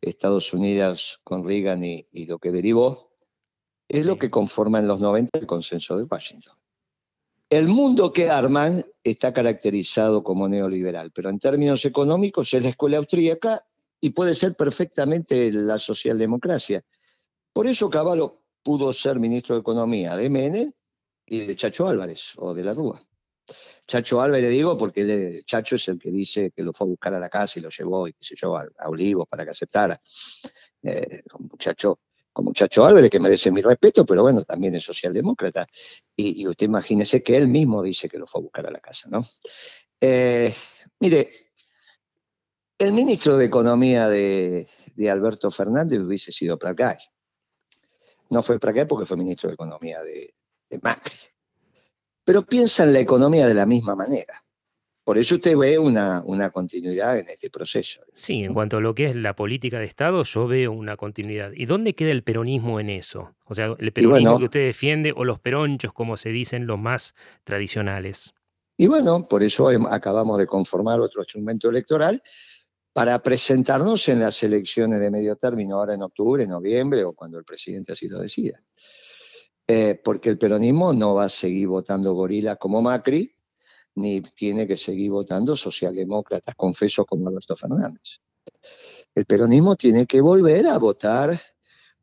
Estados 0.00 0.52
Unidos 0.52 1.20
con 1.22 1.46
Reagan 1.46 1.84
y, 1.84 2.08
y 2.10 2.26
lo 2.26 2.38
que 2.38 2.50
derivó, 2.50 3.11
es 3.88 4.06
lo 4.06 4.18
que 4.18 4.30
conforma 4.30 4.78
en 4.78 4.88
los 4.88 5.00
90 5.00 5.38
el 5.38 5.46
consenso 5.46 5.96
de 5.96 6.04
Washington. 6.04 6.54
El 7.50 7.68
mundo 7.68 8.10
que 8.10 8.30
arman 8.30 8.82
está 9.04 9.32
caracterizado 9.34 10.22
como 10.24 10.48
neoliberal, 10.48 11.10
pero 11.12 11.28
en 11.28 11.38
términos 11.38 11.84
económicos 11.84 12.54
es 12.54 12.62
la 12.62 12.70
escuela 12.70 12.96
austríaca 12.96 13.62
y 14.00 14.10
puede 14.10 14.34
ser 14.34 14.54
perfectamente 14.54 15.52
la 15.52 15.78
socialdemocracia. 15.78 16.82
Por 17.52 17.66
eso 17.66 17.90
Caballo 17.90 18.42
pudo 18.62 18.92
ser 18.92 19.18
ministro 19.18 19.54
de 19.54 19.60
Economía 19.60 20.16
de 20.16 20.30
Menem 20.30 20.72
y 21.26 21.40
de 21.40 21.54
Chacho 21.54 21.86
Álvarez 21.86 22.32
o 22.36 22.54
de 22.54 22.64
la 22.64 22.72
Rúa. 22.72 23.02
Chacho 23.86 24.20
Álvarez 24.22 24.48
digo 24.50 24.78
porque 24.78 25.42
Chacho 25.44 25.76
es 25.76 25.88
el 25.88 25.98
que 25.98 26.10
dice 26.10 26.52
que 26.56 26.62
lo 26.62 26.72
fue 26.72 26.86
a 26.86 26.90
buscar 26.90 27.14
a 27.14 27.20
la 27.20 27.28
casa 27.28 27.58
y 27.58 27.62
lo 27.62 27.68
llevó, 27.68 28.08
y 28.08 28.14
qué 28.14 28.24
sé 28.24 28.34
yo, 28.36 28.56
a, 28.56 28.66
Olivos 28.86 29.28
para 29.28 29.44
que 29.44 29.50
aceptara. 29.50 30.00
Eh, 30.82 31.22
un 31.38 31.48
muchacho 31.48 32.00
con 32.32 32.46
muchacho 32.46 32.84
Álvarez, 32.84 33.10
que 33.10 33.20
merece 33.20 33.50
mi 33.50 33.60
respeto, 33.60 34.06
pero 34.06 34.22
bueno, 34.22 34.42
también 34.42 34.74
es 34.74 34.84
socialdemócrata. 34.84 35.66
Y, 36.16 36.46
usted 36.46 36.66
imagínese 36.66 37.22
que 37.22 37.36
él 37.36 37.48
mismo 37.48 37.82
dice 37.82 38.08
que 38.08 38.18
lo 38.18 38.26
fue 38.26 38.40
a 38.40 38.42
buscar 38.42 38.66
a 38.66 38.70
la 38.70 38.80
casa, 38.80 39.08
¿no? 39.10 39.24
Eh, 40.00 40.52
mire, 41.00 41.30
el 42.78 42.92
ministro 42.92 43.36
de 43.36 43.44
Economía 43.44 44.08
de, 44.08 44.66
Alberto 45.10 45.50
Fernández 45.50 46.00
hubiese 46.00 46.32
sido 46.32 46.58
Placay. 46.58 46.98
No 48.30 48.42
fue 48.42 48.58
qué 48.58 48.86
porque 48.86 49.06
fue 49.06 49.16
ministro 49.16 49.48
de 49.48 49.54
Economía 49.54 50.02
de, 50.02 50.34
de 50.70 50.78
Macri. 50.78 51.18
Pero 52.24 52.46
piensa 52.46 52.84
en 52.84 52.92
la 52.92 53.00
economía 53.00 53.46
de 53.46 53.54
la 53.54 53.66
misma 53.66 53.94
manera. 53.94 54.41
Por 55.04 55.18
eso 55.18 55.34
usted 55.34 55.56
ve 55.56 55.78
una, 55.78 56.22
una, 56.24 56.50
continuidad 56.50 57.18
en 57.18 57.28
este 57.28 57.50
proceso. 57.50 58.02
Sí, 58.14 58.44
en 58.44 58.54
cuanto 58.54 58.76
a 58.76 58.80
lo 58.80 58.94
que 58.94 59.06
es 59.06 59.16
la 59.16 59.34
política 59.34 59.80
de 59.80 59.86
Estado, 59.86 60.22
yo 60.22 60.46
veo 60.46 60.70
una 60.70 60.96
continuidad. 60.96 61.50
¿Y 61.54 61.66
dónde 61.66 61.94
queda 61.94 62.12
el 62.12 62.22
peronismo 62.22 62.78
en 62.78 62.88
eso? 62.88 63.34
O 63.46 63.54
sea, 63.54 63.74
el 63.78 63.92
peronismo 63.92 64.38
que 64.38 64.44
usted 64.44 64.64
defiende 64.64 65.12
o 65.16 65.24
los 65.24 65.40
peronchos, 65.40 65.92
como 65.92 66.16
se 66.16 66.28
dicen 66.28 66.68
los 66.68 66.78
más 66.78 67.16
tradicionales. 67.42 68.32
Y 68.76 68.86
bueno, 68.86 69.24
por 69.24 69.42
eso 69.42 69.68
acabamos 69.90 70.38
de 70.38 70.46
conformar 70.46 71.00
otro 71.00 71.22
instrumento 71.22 71.68
electoral 71.68 72.22
para 72.92 73.22
presentarnos 73.22 74.08
en 74.08 74.20
las 74.20 74.42
elecciones 74.42 75.00
de 75.00 75.10
medio 75.10 75.36
término, 75.36 75.76
ahora 75.76 75.94
en 75.94 76.02
octubre, 76.02 76.46
noviembre 76.46 77.04
o 77.04 77.12
cuando 77.12 77.38
el 77.38 77.44
presidente 77.44 77.92
así 77.92 78.08
lo 78.08 78.20
decida. 78.20 78.62
Eh, 79.66 80.00
porque 80.02 80.28
el 80.28 80.38
peronismo 80.38 80.92
no 80.92 81.14
va 81.14 81.24
a 81.24 81.28
seguir 81.28 81.68
votando 81.68 82.12
gorila 82.12 82.56
como 82.56 82.82
Macri, 82.82 83.34
ni 83.94 84.20
tiene 84.20 84.66
que 84.66 84.76
seguir 84.76 85.10
votando 85.10 85.56
socialdemócratas 85.56 86.54
confesos 86.54 87.06
como 87.06 87.28
Alberto 87.28 87.56
Fernández. 87.56 88.20
El 89.14 89.26
peronismo 89.26 89.76
tiene 89.76 90.06
que 90.06 90.20
volver 90.20 90.66
a 90.66 90.78
votar 90.78 91.38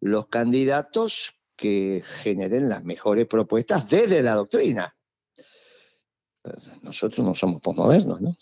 los 0.02 0.28
candidatos 0.28 1.34
que 1.56 2.04
generen 2.22 2.70
las 2.70 2.84
mejores 2.84 3.28
propuestas 3.28 3.90
desde 3.90 4.22
la 4.22 4.36
doctrina. 4.36 4.96
Nosotros 6.82 7.26
no 7.26 7.36
somos 7.36 7.62
posmodernos, 7.62 8.22
¿no? 8.22 8.36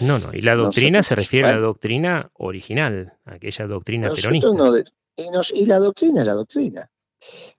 No, 0.00 0.18
no, 0.18 0.34
y 0.34 0.40
la 0.40 0.56
doctrina 0.56 1.02
se 1.02 1.14
refiere 1.14 1.48
a 1.48 1.54
la 1.54 1.60
doctrina 1.60 2.30
original, 2.34 3.12
aquella 3.24 3.66
doctrina 3.66 4.10
peronista. 4.10 4.48
y, 5.54 5.66
la 5.66 5.78
doctrina 5.78 6.22
es 6.22 6.26
la 6.26 6.32
doctrina. 6.34 6.90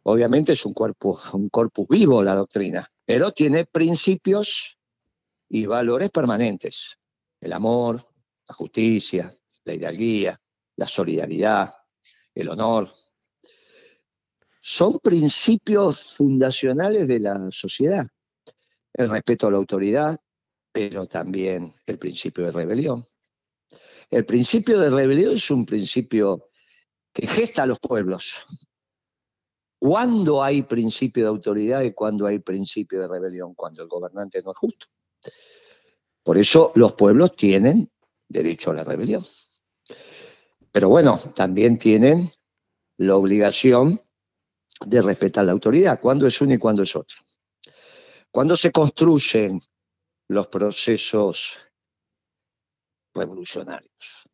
Obviamente 0.04 0.52
es 0.52 0.66
un 0.66 0.74
cuerpo, 0.74 1.20
un 1.34 1.48
corpus 1.50 1.88
vivo 1.88 2.22
la 2.22 2.36
doctrina, 2.36 2.92
pero 3.06 3.32
tiene 3.32 3.66
principios 3.66 4.75
y 5.56 5.66
valores 5.66 6.12
permanentes. 6.12 7.00
El 7.40 7.54
amor, 7.54 8.06
la 8.46 8.56
justicia, 8.56 9.34
la 9.64 9.74
hidalguía, 9.74 10.38
la 10.76 10.86
solidaridad, 10.86 11.74
el 12.34 12.50
honor. 12.50 12.90
Son 14.60 15.00
principios 15.00 16.18
fundacionales 16.18 17.08
de 17.08 17.20
la 17.22 17.48
sociedad. 17.52 18.06
El 18.92 19.10
respeto 19.10 19.48
a 19.48 19.52
la 19.52 19.58
autoridad, 19.58 20.20
pero 20.74 21.06
también 21.06 21.74
el 21.86 21.98
principio 22.00 22.44
de 22.44 22.52
rebelión. 22.52 23.06
El 24.10 24.26
principio 24.26 24.78
de 24.78 24.90
rebelión 24.90 25.36
es 25.36 25.50
un 25.52 25.66
principio 25.66 26.50
que 27.14 27.28
gesta 27.28 27.64
a 27.64 27.66
los 27.66 27.80
pueblos. 27.80 28.46
¿Cuándo 29.80 30.44
hay 30.44 30.64
principio 30.64 31.24
de 31.24 31.30
autoridad 31.30 31.82
y 31.84 31.94
cuándo 31.94 32.26
hay 32.28 32.40
principio 32.40 33.00
de 33.00 33.08
rebelión? 33.08 33.56
Cuando 33.56 33.84
el 33.84 33.88
gobernante 33.88 34.42
no 34.44 34.52
es 34.52 34.58
justo. 34.58 34.88
Por 36.24 36.38
eso 36.38 36.72
los 36.76 36.94
pueblos 36.94 37.36
tienen 37.36 37.92
derecho 38.28 38.72
a 38.72 38.76
la 38.76 38.84
rebelión. 38.84 39.24
Pero 40.72 40.90
bueno, 40.90 41.20
también 41.36 41.78
tienen 41.78 42.32
la 42.98 43.16
obligación 43.16 44.02
de 44.86 45.02
respetar 45.02 45.46
la 45.46 45.54
autoridad, 45.54 46.00
cuando 46.02 46.28
es 46.28 46.42
uno 46.42 46.54
y 46.54 46.58
cuando 46.58 46.84
es 46.84 46.96
otro. 46.96 47.18
Cuando 48.32 48.58
se 48.58 48.72
construyen 48.72 49.62
los 50.28 50.48
procesos 50.48 51.58
revolucionarios. 53.14 54.30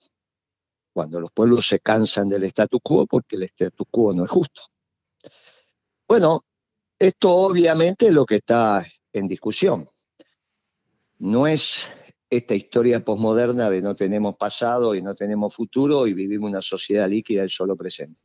Cuando 0.94 1.20
los 1.20 1.32
pueblos 1.32 1.68
se 1.68 1.80
cansan 1.80 2.28
del 2.28 2.44
status 2.46 2.80
quo 2.84 3.06
porque 3.06 3.36
el 3.36 3.44
status 3.44 3.88
quo 3.92 4.14
no 4.14 4.26
es 4.26 4.32
justo. 4.32 4.64
Bueno, 6.08 6.44
esto 6.98 7.32
obviamente 7.32 8.08
es 8.08 8.14
lo 8.14 8.26
que 8.26 8.38
está 8.38 8.86
en 9.14 9.28
discusión. 9.28 9.90
No 11.22 11.46
es 11.46 11.88
esta 12.32 12.56
historia 12.56 13.06
posmoderna 13.06 13.70
de 13.70 13.80
no 13.84 13.96
tenemos 13.96 14.36
pasado 14.38 14.96
y 14.96 15.04
no 15.04 15.13
tenemos 15.13 15.54
futuro 15.54 16.08
y 16.08 16.13
vivimos 16.16 16.50
una 16.50 16.63
sociedad 16.63 17.08
líquida 17.08 17.42
del 17.42 17.51
solo 17.51 17.75
presente. 17.75 18.24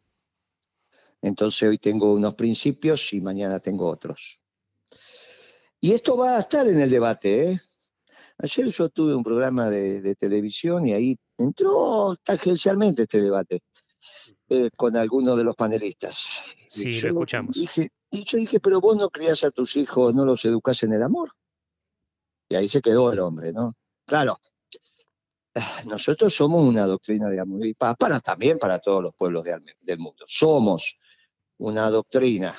Entonces 1.20 1.68
hoy 1.68 1.76
tengo 1.76 2.14
unos 2.14 2.34
principios 2.36 3.12
y 3.12 3.20
mañana 3.20 3.60
tengo 3.60 3.86
otros. 3.86 4.40
Y 5.78 5.92
esto 5.92 6.16
va 6.16 6.38
a 6.38 6.40
estar 6.40 6.66
en 6.66 6.80
el 6.80 6.88
debate. 6.88 7.50
¿eh? 7.50 7.60
Ayer 8.38 8.68
yo 8.68 8.88
tuve 8.88 9.14
un 9.14 9.22
programa 9.22 9.68
de, 9.68 10.14
televisión 10.14 10.86
y 10.86 10.94
ahí 10.94 11.18
entró 11.36 12.16
tangencialmente 12.24 13.02
este 13.02 13.20
debate 13.20 13.60
eh, 14.48 14.70
con 14.74 14.96
algunos 14.96 15.36
de 15.36 15.44
los 15.44 15.54
panelistas. 15.54 16.42
Sí, 16.66 16.98
lo 17.02 17.08
escuchamos. 17.08 17.54
y 17.54 18.24
yo 18.24 18.38
dije, 18.38 18.58
pero 18.58 18.80
vos 18.80 18.96
no 18.96 19.10
criás 19.10 19.44
a 19.44 19.50
tus 19.50 19.76
hijos, 19.76 20.14
no 20.14 20.24
los 20.24 20.42
educás 20.46 20.82
en 20.82 20.94
el 20.94 21.02
amor. 21.02 21.32
Y 22.48 22.54
ahí 22.54 22.68
se 22.68 22.80
quedó 22.80 23.12
el 23.12 23.18
hombre, 23.20 23.52
¿no? 23.52 23.74
Claro, 24.06 24.38
nosotros 25.86 26.34
somos 26.34 26.64
una 26.64 26.86
doctrina 26.86 27.28
de 27.28 27.40
amor 27.40 27.66
y 27.66 27.74
paz 27.74 27.96
para 27.98 28.20
también 28.20 28.58
para 28.58 28.78
todos 28.78 29.02
los 29.02 29.14
pueblos 29.14 29.44
del 29.44 29.98
mundo. 29.98 30.24
Somos 30.26 30.98
una 31.58 31.88
doctrina 31.90 32.54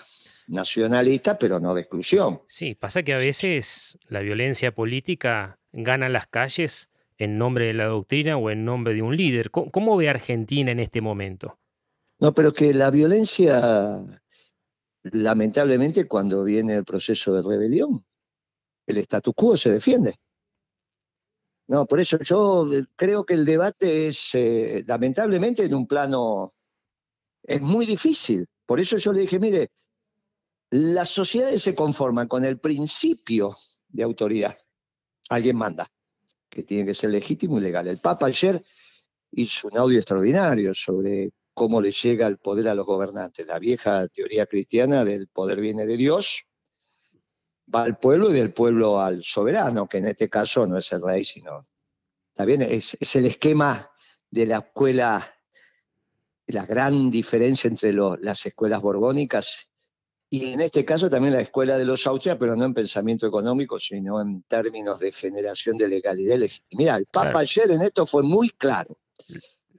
nacionalista, 0.47 1.37
pero 1.37 1.59
no 1.59 1.73
de 1.73 1.81
exclusión. 1.81 2.41
Sí, 2.47 2.75
pasa 2.75 3.03
que 3.03 3.13
a 3.13 3.17
veces 3.17 3.99
la 4.07 4.21
violencia 4.21 4.73
política 4.73 5.59
gana 5.71 6.09
las 6.09 6.27
calles 6.27 6.89
en 7.17 7.37
nombre 7.37 7.65
de 7.65 7.73
la 7.73 7.85
doctrina 7.85 8.37
o 8.37 8.49
en 8.49 8.65
nombre 8.65 8.93
de 8.93 9.01
un 9.01 9.15
líder. 9.15 9.51
¿Cómo, 9.51 9.97
ve 9.97 10.09
Argentina 10.09 10.71
en 10.71 10.79
este 10.79 11.01
momento? 11.01 11.59
No, 12.19 12.33
pero 12.33 12.53
que 12.53 12.73
la 12.73 12.89
violencia, 12.89 14.01
lamentablemente, 15.03 16.07
cuando 16.07 16.43
viene 16.43 16.75
el 16.75 16.85
proceso 16.85 17.33
de 17.33 17.41
rebelión, 17.41 18.05
el 18.87 18.97
status 18.97 19.33
quo 19.35 19.55
se 19.57 19.71
defiende. 19.71 20.15
No, 21.67 21.85
por 21.85 21.99
eso 21.99 22.17
yo 22.19 22.65
creo 22.95 23.25
que 23.25 23.33
el 23.33 23.45
debate 23.45 24.07
es, 24.07 24.29
eh, 24.33 24.83
lamentablemente, 24.87 25.65
en 25.65 25.73
un 25.73 25.85
plano, 25.85 26.53
es 27.43 27.61
muy 27.61 27.85
difícil. 27.85 28.47
Por 28.65 28.79
eso 28.79 28.97
yo 28.97 29.11
le 29.11 29.21
dije, 29.21 29.37
mire, 29.37 29.71
las 30.69 31.09
sociedades 31.09 31.61
se 31.61 31.75
conforman 31.75 32.27
con 32.27 32.45
el 32.45 32.59
principio 32.59 33.55
de 33.89 34.03
autoridad. 34.03 34.57
Alguien 35.29 35.57
manda, 35.57 35.87
que 36.49 36.63
tiene 36.63 36.85
que 36.85 36.93
ser 36.93 37.09
legítimo 37.09 37.57
y 37.57 37.61
legal. 37.61 37.87
El 37.87 37.97
Papa 37.97 38.27
ayer 38.27 38.63
hizo 39.31 39.67
un 39.67 39.77
audio 39.77 39.97
extraordinario 39.97 40.73
sobre 40.73 41.31
cómo 41.53 41.81
le 41.81 41.91
llega 41.91 42.27
el 42.27 42.37
poder 42.37 42.69
a 42.69 42.75
los 42.75 42.85
gobernantes. 42.85 43.45
La 43.45 43.59
vieja 43.59 44.07
teoría 44.07 44.45
cristiana 44.45 45.03
del 45.03 45.27
poder 45.27 45.59
viene 45.59 45.85
de 45.85 45.97
Dios, 45.97 46.45
va 47.73 47.83
al 47.83 47.97
pueblo 47.97 48.29
y 48.29 48.33
del 48.33 48.53
pueblo 48.53 48.99
al 48.99 49.23
soberano, 49.23 49.87
que 49.87 49.97
en 49.97 50.07
este 50.07 50.29
caso 50.29 50.65
no 50.67 50.77
es 50.77 50.91
el 50.91 51.01
rey, 51.01 51.23
sino... 51.23 51.67
Bien, 52.45 52.61
es, 52.61 52.95
es 52.99 53.15
el 53.15 53.25
esquema 53.25 53.89
de 54.29 54.45
la 54.45 54.59
escuela, 54.59 55.25
la 56.45 56.65
gran 56.67 57.09
diferencia 57.09 57.67
entre 57.67 57.93
las 57.93 58.45
escuelas 58.45 58.79
borbónicas 58.79 59.67
y 60.29 60.53
en 60.53 60.59
este 60.59 60.83
caso 60.83 61.09
también 61.09 61.33
la 61.33 61.41
escuela 61.41 61.77
de 61.77 61.85
los 61.85 62.05
Austrias, 62.05 62.37
pero 62.37 62.55
no 62.55 62.65
en 62.65 62.73
pensamiento 62.73 63.25
económico, 63.27 63.79
sino 63.79 64.21
en 64.21 64.43
términos 64.43 64.99
de 64.99 65.13
generación 65.13 65.77
de 65.77 65.87
legalidad 65.87 66.35
y 66.35 66.39
legitimidad. 66.39 66.97
El 66.97 67.05
Papa 67.05 67.39
ayer 67.39 67.71
en 67.71 67.81
esto 67.81 68.05
fue 68.05 68.23
muy 68.23 68.49
claro. 68.49 68.97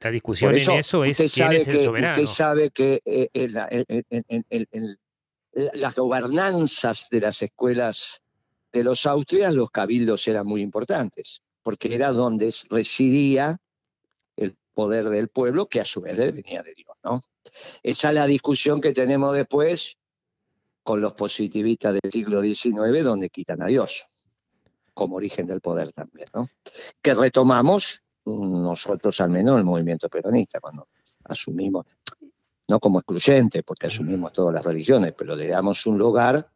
La 0.01 0.11
discusión 0.11 0.55
en 0.55 0.71
eso 0.71 1.05
es 1.05 1.19
quién 1.35 1.53
es 1.53 1.69
el 1.69 1.81
soberano. 1.81 2.23
Usted 2.23 2.35
sabe 2.35 2.71
que 2.71 3.03
eh, 3.05 3.29
en, 3.35 4.99
las 5.75 5.95
gobernanzas 5.95 7.09
de 7.11 7.21
las 7.21 7.43
escuelas 7.43 8.21
de 8.73 8.85
los 8.85 9.07
Austrias, 9.07 9.55
los 9.55 9.71
cabildos 9.71 10.29
eran 10.29 10.47
muy 10.47 10.63
importantes, 10.63 11.43
porque 11.63 11.95
era 11.95 12.13
donde 12.13 12.55
residía 12.71 13.59
el 14.37 14.57
poder 14.75 15.09
del 15.09 15.29
pueblo, 15.29 15.67
que 15.67 15.81
a 15.81 15.85
su 15.85 16.01
vez 16.01 16.17
venía 16.17 16.63
de 16.63 16.75
Dios. 16.75 16.97
¿no? 17.03 17.23
Esa 17.83 18.09
es 18.11 18.15
la 18.15 18.27
discusión 18.27 18.81
que 18.81 18.93
tenemos 18.93 19.35
después 19.35 19.97
con 20.83 21.01
los 21.01 21.15
positivistas 21.15 21.99
del 22.01 22.13
siglo 22.13 22.41
XIX, 22.41 23.03
donde 23.03 23.31
quitan 23.31 23.63
a 23.63 23.67
Dios 23.67 24.07
como 24.95 25.17
origen 25.17 25.47
del 25.47 25.61
poder 25.61 25.93
también, 25.93 26.29
¿no? 26.35 26.49
Que 27.01 27.15
retomamos 27.15 28.03
nosotros 28.25 29.21
al 29.21 29.31
menos 29.31 29.59
el 29.59 29.65
movimiento 29.65 30.09
peronista, 30.09 30.59
cuando 30.59 30.89
asumimos, 31.25 31.87
no 32.69 32.79
como 32.79 33.01
excluyente, 33.01 33.63
porque 33.63 33.87
asumimos 33.87 34.33
todas 34.33 34.55
las 34.55 34.65
religiones, 34.65 35.15
pero 35.17 35.35
le 35.35 35.49
damos 35.49 35.87
un 35.87 35.99
lugar 35.99 36.49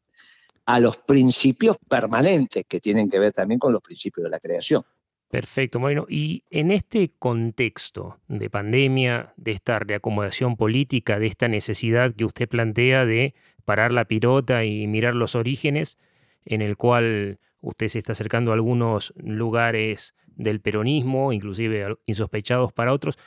a 0.66 0.78
los 0.78 0.98
principios 0.98 1.76
permanentes 1.88 2.64
que 2.68 2.80
tienen 2.80 3.10
que 3.10 3.18
ver 3.18 3.32
también 3.32 3.58
con 3.58 3.72
los 3.72 3.82
principios 3.82 4.24
de 4.24 4.30
la 4.30 4.38
creación. 4.38 4.82
Perfecto, 5.28 5.80
bueno, 5.80 6.04
y 6.10 6.44
en 6.50 6.70
este 6.70 7.14
contexto 7.18 8.18
de 8.28 8.50
pandemia, 8.50 9.32
de 9.38 9.52
esta 9.52 9.78
reacomodación 9.78 10.56
política, 10.56 11.18
de 11.18 11.26
esta 11.26 11.48
necesidad 11.48 12.14
que 12.14 12.26
usted 12.26 12.46
plantea 12.46 13.06
de 13.06 13.34
parar 13.64 13.92
la 13.92 14.04
pilota 14.04 14.64
y 14.66 14.86
mirar 14.86 15.14
los 15.14 15.34
orígenes, 15.34 15.98
en 16.44 16.60
el 16.60 16.76
cual 16.76 17.38
usted 17.62 17.88
se 17.88 18.00
está 18.00 18.12
acercando 18.12 18.50
a 18.50 18.54
algunos 18.54 19.14
lugares 19.16 20.14
del 20.26 20.60
peronismo, 20.60 21.32
inclusive 21.32 21.96
insospechados 22.04 22.74
para 22.74 22.92
otros. 22.92 23.18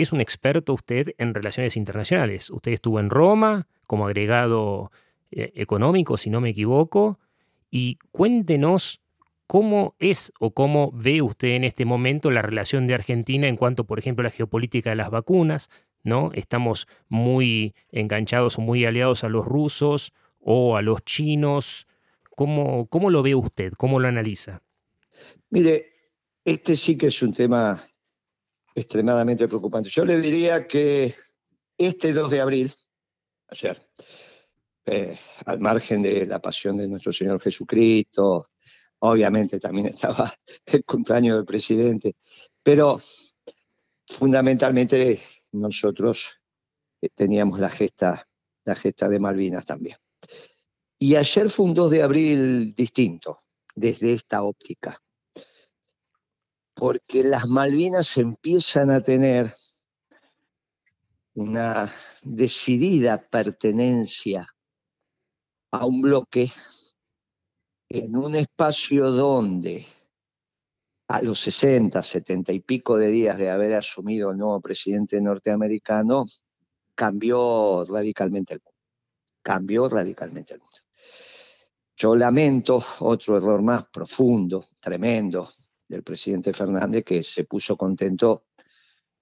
Es 0.00 0.12
un 0.12 0.22
experto 0.22 0.72
usted 0.72 1.14
en 1.18 1.34
relaciones 1.34 1.76
internacionales. 1.76 2.48
Usted 2.48 2.72
estuvo 2.72 3.00
en 3.00 3.10
Roma 3.10 3.68
como 3.86 4.06
agregado 4.06 4.90
eh, 5.30 5.52
económico, 5.56 6.16
si 6.16 6.30
no 6.30 6.40
me 6.40 6.48
equivoco. 6.48 7.18
Y 7.70 7.98
cuéntenos 8.10 9.02
cómo 9.46 9.96
es 9.98 10.32
o 10.40 10.54
cómo 10.54 10.90
ve 10.94 11.20
usted 11.20 11.48
en 11.48 11.64
este 11.64 11.84
momento 11.84 12.30
la 12.30 12.40
relación 12.40 12.86
de 12.86 12.94
Argentina 12.94 13.46
en 13.46 13.58
cuanto, 13.58 13.84
por 13.84 13.98
ejemplo, 13.98 14.22
a 14.22 14.24
la 14.24 14.30
geopolítica 14.30 14.88
de 14.88 14.96
las 14.96 15.10
vacunas, 15.10 15.68
¿no? 16.02 16.30
Estamos 16.32 16.88
muy 17.10 17.74
enganchados 17.92 18.56
o 18.56 18.62
muy 18.62 18.86
aliados 18.86 19.22
a 19.22 19.28
los 19.28 19.44
rusos 19.44 20.14
o 20.40 20.78
a 20.78 20.82
los 20.82 21.04
chinos. 21.04 21.86
¿Cómo, 22.36 22.86
cómo 22.86 23.10
lo 23.10 23.22
ve 23.22 23.34
usted? 23.34 23.74
¿Cómo 23.76 24.00
lo 24.00 24.08
analiza? 24.08 24.62
Mire, 25.50 25.88
este 26.42 26.74
sí 26.74 26.96
que 26.96 27.08
es 27.08 27.22
un 27.22 27.34
tema 27.34 27.89
extremadamente 28.74 29.48
preocupante. 29.48 29.90
Yo 29.90 30.04
le 30.04 30.20
diría 30.20 30.66
que 30.66 31.14
este 31.76 32.12
2 32.12 32.30
de 32.30 32.40
abril, 32.40 32.72
ayer, 33.48 33.80
eh, 34.86 35.18
al 35.46 35.60
margen 35.60 36.02
de 36.02 36.26
la 36.26 36.40
pasión 36.40 36.76
de 36.76 36.88
nuestro 36.88 37.12
Señor 37.12 37.40
Jesucristo, 37.40 38.50
obviamente 39.00 39.58
también 39.58 39.86
estaba 39.94 40.32
el 40.66 40.84
cumpleaños 40.84 41.36
del 41.36 41.44
presidente, 41.44 42.16
pero 42.62 43.00
fundamentalmente 44.06 45.22
nosotros 45.52 46.40
eh, 47.00 47.08
teníamos 47.14 47.58
la 47.58 47.70
gesta, 47.70 48.26
la 48.64 48.74
gesta 48.74 49.08
de 49.08 49.20
Malvinas 49.20 49.64
también. 49.64 49.96
Y 50.98 51.16
ayer 51.16 51.48
fue 51.48 51.66
un 51.66 51.74
2 51.74 51.90
de 51.90 52.02
abril 52.02 52.74
distinto, 52.74 53.38
desde 53.74 54.12
esta 54.12 54.42
óptica, 54.42 55.00
porque 56.80 57.22
las 57.22 57.46
Malvinas 57.46 58.16
empiezan 58.16 58.90
a 58.90 59.02
tener 59.02 59.54
una 61.34 61.92
decidida 62.22 63.20
pertenencia 63.20 64.48
a 65.72 65.84
un 65.84 66.00
bloque 66.00 66.50
en 67.86 68.16
un 68.16 68.34
espacio 68.34 69.10
donde 69.10 69.84
a 71.08 71.20
los 71.20 71.38
60, 71.40 72.02
70 72.02 72.50
y 72.54 72.60
pico 72.60 72.96
de 72.96 73.08
días 73.08 73.36
de 73.36 73.50
haber 73.50 73.74
asumido 73.74 74.30
el 74.30 74.38
nuevo 74.38 74.58
presidente 74.62 75.20
norteamericano, 75.20 76.24
cambió 76.94 77.84
radicalmente 77.84 78.54
el 78.54 78.60
mundo. 78.64 78.78
Cambió 79.42 79.86
radicalmente 79.86 80.54
el 80.54 80.60
mundo. 80.60 80.78
Yo 81.94 82.16
lamento 82.16 82.82
otro 83.00 83.36
error 83.36 83.60
más 83.60 83.86
profundo, 83.88 84.64
tremendo, 84.80 85.50
del 85.90 86.04
presidente 86.04 86.52
Fernández, 86.52 87.04
que 87.04 87.24
se 87.24 87.42
puso 87.44 87.76
contento 87.76 88.44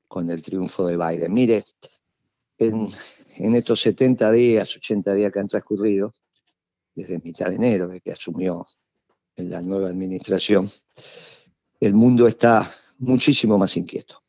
con 0.06 0.28
el 0.30 0.42
triunfo 0.42 0.86
de 0.86 0.98
Biden. 0.98 1.32
Mire, 1.32 1.64
en, 2.58 3.54
estos 3.54 3.80
70 3.80 4.30
días, 4.32 4.76
80 4.76 5.14
días 5.14 5.32
que 5.32 5.40
han 5.40 5.48
transcurrido, 5.48 6.14
desde 6.94 7.20
mitad 7.20 7.48
de 7.48 7.54
enero, 7.54 7.88
de 7.88 8.02
que 8.02 8.12
asumió 8.12 8.66
en 9.36 9.48
la 9.48 9.62
nueva 9.62 9.88
administración, 9.88 10.70
el 11.80 11.94
mundo 11.94 12.26
está 12.26 12.70
muchísimo 12.98 13.56
más 13.56 13.74
inquieto. 13.78 14.22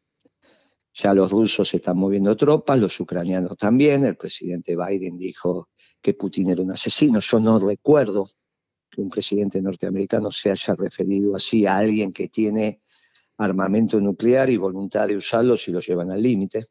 Ya 0.94 1.14
los 1.14 1.32
rusos 1.32 1.74
están 1.74 1.98
moviendo 1.98 2.38
tropas, 2.38 2.80
los 2.80 2.98
ucranianos 3.02 3.58
también. 3.58 4.06
El 4.06 4.16
presidente 4.16 4.78
Biden 4.78 5.18
dijo 5.18 5.70
que 6.02 6.14
Putin 6.14 6.52
era 6.52 6.62
un 6.62 6.72
asesino. 6.72 7.20
Yo 7.20 7.40
no 7.40 7.60
recuerdo 7.60 8.30
un 9.02 9.10
presidente 9.10 9.62
norteamericano 9.62 10.32
se 10.32 10.52
haya 10.52 10.76
referido 10.76 11.36
así 11.36 11.66
a 11.66 11.78
alguien 11.78 12.12
que 12.12 12.28
tiene 12.28 12.82
armamento 13.38 14.00
nuclear 14.00 14.50
y 14.50 14.58
voluntad 14.58 15.08
de 15.08 15.16
usarlo 15.16 15.56
si 15.58 15.72
lo 15.72 15.80
llevan 15.80 16.12
al 16.12 16.22
límite. 16.22 16.68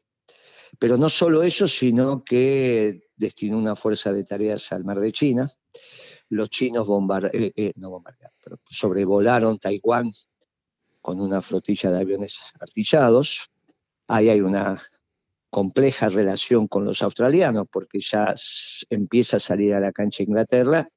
Pero 0.77 0.97
no 0.97 1.09
solo 1.09 1.41
eso, 1.41 1.67
sino 1.67 2.23
que 2.23 3.09
destinó 3.15 3.57
una 3.57 3.75
fuerza 3.75 4.13
de 4.13 4.23
tareas 4.23 4.71
al 4.71 4.83
mar 4.83 4.99
de 4.99 5.11
China. 5.11 5.51
Los 6.29 6.49
chinos 6.49 6.87
eh, 7.33 7.51
eh, 7.55 7.73
no 7.75 8.03
pero 8.43 8.59
sobrevolaron 8.69 9.57
Taiwán 9.57 10.11
con 11.01 11.19
una 11.19 11.41
flotilla 11.41 11.89
de 11.89 11.99
aviones 11.99 12.39
artillados. 12.59 13.49
Ahí 14.07 14.29
hay 14.29 14.41
una 14.41 14.81
compleja 15.49 16.09
relación 16.09 16.67
con 16.67 16.85
los 16.85 17.01
australianos, 17.01 17.67
porque 17.71 17.99
ya 17.99 18.35
empieza 18.89 19.37
a 19.37 19.39
salir 19.39 19.73
a 19.73 19.79
la 19.79 19.91
cancha 19.91 20.21
Inglaterra, 20.23 20.87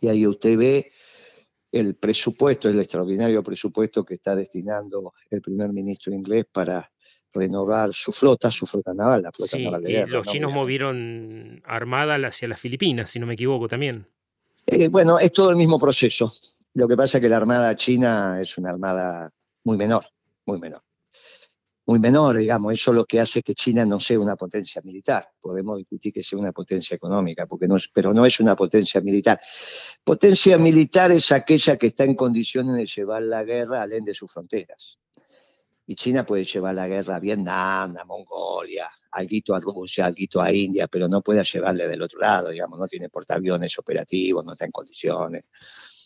y 0.00 0.08
ahí 0.08 0.26
usted 0.26 0.56
ve 0.56 0.92
el 1.70 1.94
presupuesto, 1.94 2.68
el 2.68 2.78
extraordinario 2.80 3.42
presupuesto 3.42 4.04
que 4.04 4.14
está 4.14 4.36
destinando 4.36 5.14
el 5.30 5.40
primer 5.40 5.72
ministro 5.72 6.12
inglés 6.12 6.44
para 6.52 6.90
renovar 7.32 7.94
su 7.94 8.12
flota, 8.12 8.50
su 8.50 8.66
flota 8.66 8.92
naval, 8.92 9.22
la 9.22 9.32
flota 9.32 9.58
naval 9.58 9.82
de 9.82 9.92
guerra. 9.92 10.06
Los 10.06 10.26
chinos 10.26 10.52
movieron 10.52 11.62
armada 11.64 12.16
hacia 12.26 12.48
las 12.48 12.60
Filipinas, 12.60 13.10
si 13.10 13.18
no 13.18 13.26
me 13.26 13.34
equivoco, 13.34 13.68
también. 13.68 14.06
Eh, 14.66 14.88
bueno, 14.88 15.18
es 15.18 15.32
todo 15.32 15.50
el 15.50 15.56
mismo 15.56 15.78
proceso. 15.78 16.32
Lo 16.74 16.86
que 16.86 16.96
pasa 16.96 17.18
es 17.18 17.22
que 17.22 17.28
la 17.28 17.38
armada 17.38 17.74
china 17.74 18.38
es 18.40 18.56
una 18.58 18.70
armada 18.70 19.30
muy 19.64 19.76
menor, 19.76 20.04
muy 20.44 20.58
menor. 20.58 20.82
Muy 21.92 21.98
menor, 21.98 22.38
digamos, 22.38 22.72
eso 22.72 22.90
es 22.90 22.94
lo 22.94 23.04
que 23.04 23.20
hace 23.20 23.42
que 23.42 23.54
China 23.54 23.84
no 23.84 24.00
sea 24.00 24.18
una 24.18 24.34
potencia 24.34 24.80
militar. 24.82 25.28
Podemos 25.38 25.76
discutir 25.76 26.10
que 26.10 26.22
sea 26.22 26.38
una 26.38 26.50
potencia 26.50 26.94
económica, 26.94 27.44
porque 27.46 27.68
no 27.68 27.76
pero 27.92 28.14
no 28.14 28.24
es 28.24 28.40
una 28.40 28.56
potencia 28.56 29.02
militar. 29.02 29.38
Potencia 30.02 30.56
militar 30.56 31.12
es 31.12 31.30
aquella 31.32 31.76
que 31.76 31.88
está 31.88 32.04
en 32.04 32.14
condiciones 32.14 32.76
de 32.76 32.86
llevar 32.86 33.24
la 33.24 33.44
guerra 33.44 33.82
alén 33.82 34.06
de 34.06 34.14
sus 34.14 34.32
fronteras. 34.32 34.98
Y 35.86 35.94
China 35.94 36.24
puede 36.24 36.44
llevar 36.44 36.76
la 36.76 36.88
guerra 36.88 37.16
a 37.16 37.20
Vietnam, 37.20 37.94
a 37.98 38.04
Mongolia, 38.06 38.88
algo 39.10 39.54
a 39.54 39.60
Rusia, 39.60 40.06
algo 40.06 40.40
a 40.40 40.50
India, 40.50 40.88
pero 40.88 41.08
no 41.08 41.20
puede 41.20 41.44
llevarle 41.44 41.88
del 41.88 42.00
otro 42.00 42.20
lado, 42.20 42.48
digamos, 42.48 42.80
no 42.80 42.86
tiene 42.86 43.10
portaaviones 43.10 43.78
operativos, 43.78 44.46
no 44.46 44.52
está 44.52 44.64
en 44.64 44.72
condiciones. 44.72 45.44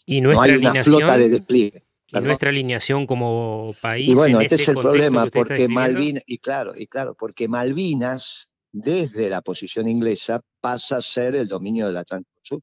Y 0.04 0.20
no 0.20 0.40
hay 0.40 0.56
una 0.56 0.82
flota 0.82 1.16
de 1.16 1.28
despliegue. 1.28 1.85
Y 2.12 2.20
nuestra 2.20 2.50
alineación 2.50 3.06
como 3.06 3.74
país. 3.80 4.08
Y 4.08 4.14
bueno, 4.14 4.40
este, 4.40 4.54
es 4.54 4.60
este 4.60 4.72
el 4.72 4.78
problema, 4.78 5.26
porque 5.26 5.66
Malvinas, 5.66 6.22
y 6.26 6.38
claro, 6.38 6.72
y 6.76 6.86
claro, 6.86 7.16
porque 7.18 7.48
Malvinas, 7.48 8.48
desde 8.70 9.28
la 9.28 9.42
posición 9.42 9.88
inglesa, 9.88 10.40
pasa 10.60 10.98
a 10.98 11.02
ser 11.02 11.34
el 11.34 11.48
dominio 11.48 11.86
del 11.86 11.96
Atlántico 11.96 12.38
Sur. 12.42 12.62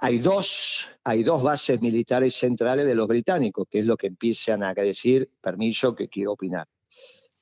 Hay 0.00 0.18
dos, 0.18 0.88
hay 1.04 1.22
dos 1.22 1.42
bases 1.42 1.80
militares 1.82 2.34
centrales 2.34 2.86
de 2.86 2.94
los 2.94 3.06
británicos, 3.06 3.66
que 3.70 3.80
es 3.80 3.86
lo 3.86 3.96
que 3.96 4.06
empiezan 4.06 4.62
a 4.62 4.72
decir, 4.72 5.30
permiso, 5.40 5.94
que 5.94 6.08
quiero 6.08 6.32
opinar. 6.32 6.66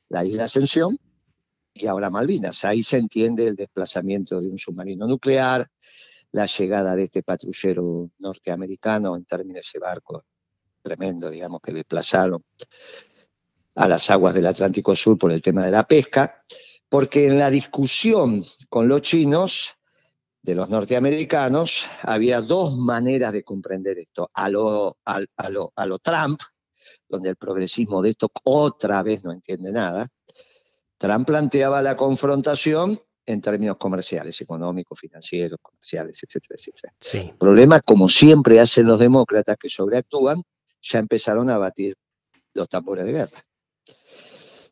La 0.09 0.25
isla 0.25 0.45
Ascensión 0.45 0.99
y 1.73 1.87
ahora 1.87 2.11
Malvinas. 2.11 2.65
Ahí 2.65 2.83
se 2.83 2.99
entiende 2.99 3.47
el 3.47 3.55
desplazamiento 3.55 4.41
de 4.41 4.49
un 4.49 4.59
submarino 4.59 5.07
nuclear, 5.07 5.71
la 6.33 6.47
llegada 6.47 6.97
de 6.97 7.05
este 7.05 7.23
patrullero 7.23 8.11
norteamericano 8.19 9.17
en 9.17 9.25
términos 9.25 9.55
de 9.55 9.61
ese 9.61 9.79
barco 9.79 10.25
tremendo, 10.83 11.31
digamos, 11.31 11.61
que 11.63 11.73
desplazaron 11.73 12.43
a 13.75 13.89
las 13.89 14.11
aguas 14.11 14.35
del 14.35 14.47
Atlántico 14.47 14.95
Sur 14.97 15.19
por 15.19 15.33
el 15.33 15.43
tema 15.43 15.65
de 15.65 15.71
la 15.71 15.87
pesca, 15.87 16.45
porque 16.89 17.27
en 17.27 17.39
la 17.39 17.51
discusión 17.51 18.45
con 18.69 18.89
los 18.89 19.03
chinos 19.03 19.77
de 20.43 20.55
los 20.55 20.71
norteamericanos, 20.71 21.87
había 22.03 22.41
dos 22.41 22.77
maneras 22.77 23.33
de 23.33 23.43
comprender 23.43 23.99
esto. 23.99 24.31
A 24.33 24.49
lo, 24.49 24.97
a, 25.05 25.21
lo, 25.51 25.73
a 25.77 25.87
lo 25.87 25.99
Trump, 25.99 26.41
donde 27.09 27.29
el 27.31 27.37
progresismo 27.37 28.01
de 28.01 28.11
esto 28.11 28.31
otra 28.45 29.03
vez 29.03 29.23
no 29.23 29.33
entiende 29.33 29.71
nada, 29.71 30.09
Trump 30.97 31.27
planteaba 31.27 31.83
la 31.83 31.97
confrontación 31.97 33.01
en 33.27 33.41
términos 33.41 33.77
comerciales, 33.77 34.41
económicos, 34.41 34.99
financieros, 34.99 35.59
comerciales, 35.63 36.23
etcétera, 36.23 36.57
etcétera. 36.59 36.95
El 37.31 37.37
problema, 37.37 37.81
como 37.81 38.09
siempre 38.09 38.61
hacen 38.61 38.87
los 38.87 38.99
demócratas 38.99 39.57
que 39.59 39.69
sobreactúan, 39.69 40.43
ya 40.83 40.99
empezaron 40.99 41.51
a 41.51 41.59
batir 41.59 41.97
los 42.55 42.69
tambores 42.69 43.05
de 43.07 43.13
guerra. 43.13 43.45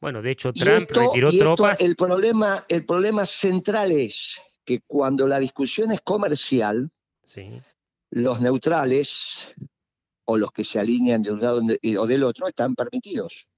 Bueno, 0.00 0.22
de 0.22 0.30
hecho, 0.30 0.52
Trump 0.52 0.90
retiró 0.90 1.32
tropas. 1.32 1.80
el, 1.80 1.96
problema, 1.96 2.64
el 2.68 2.84
problema 2.84 3.26
central 3.26 3.90
es 3.90 4.40
que 4.64 4.80
cuando 4.86 5.26
la 5.26 5.40
discusión 5.40 5.90
es 5.90 6.00
comercial, 6.02 6.90
los 8.10 8.40
neutrales 8.40 9.54
o 10.24 10.36
los 10.36 10.52
que 10.52 10.62
se 10.62 10.78
alinean 10.78 11.22
de 11.22 11.32
un 11.32 11.40
lado 11.40 11.62
o 11.98 12.06
del 12.06 12.22
otro 12.22 12.46
están 12.46 12.74
permitidos. 12.74 13.48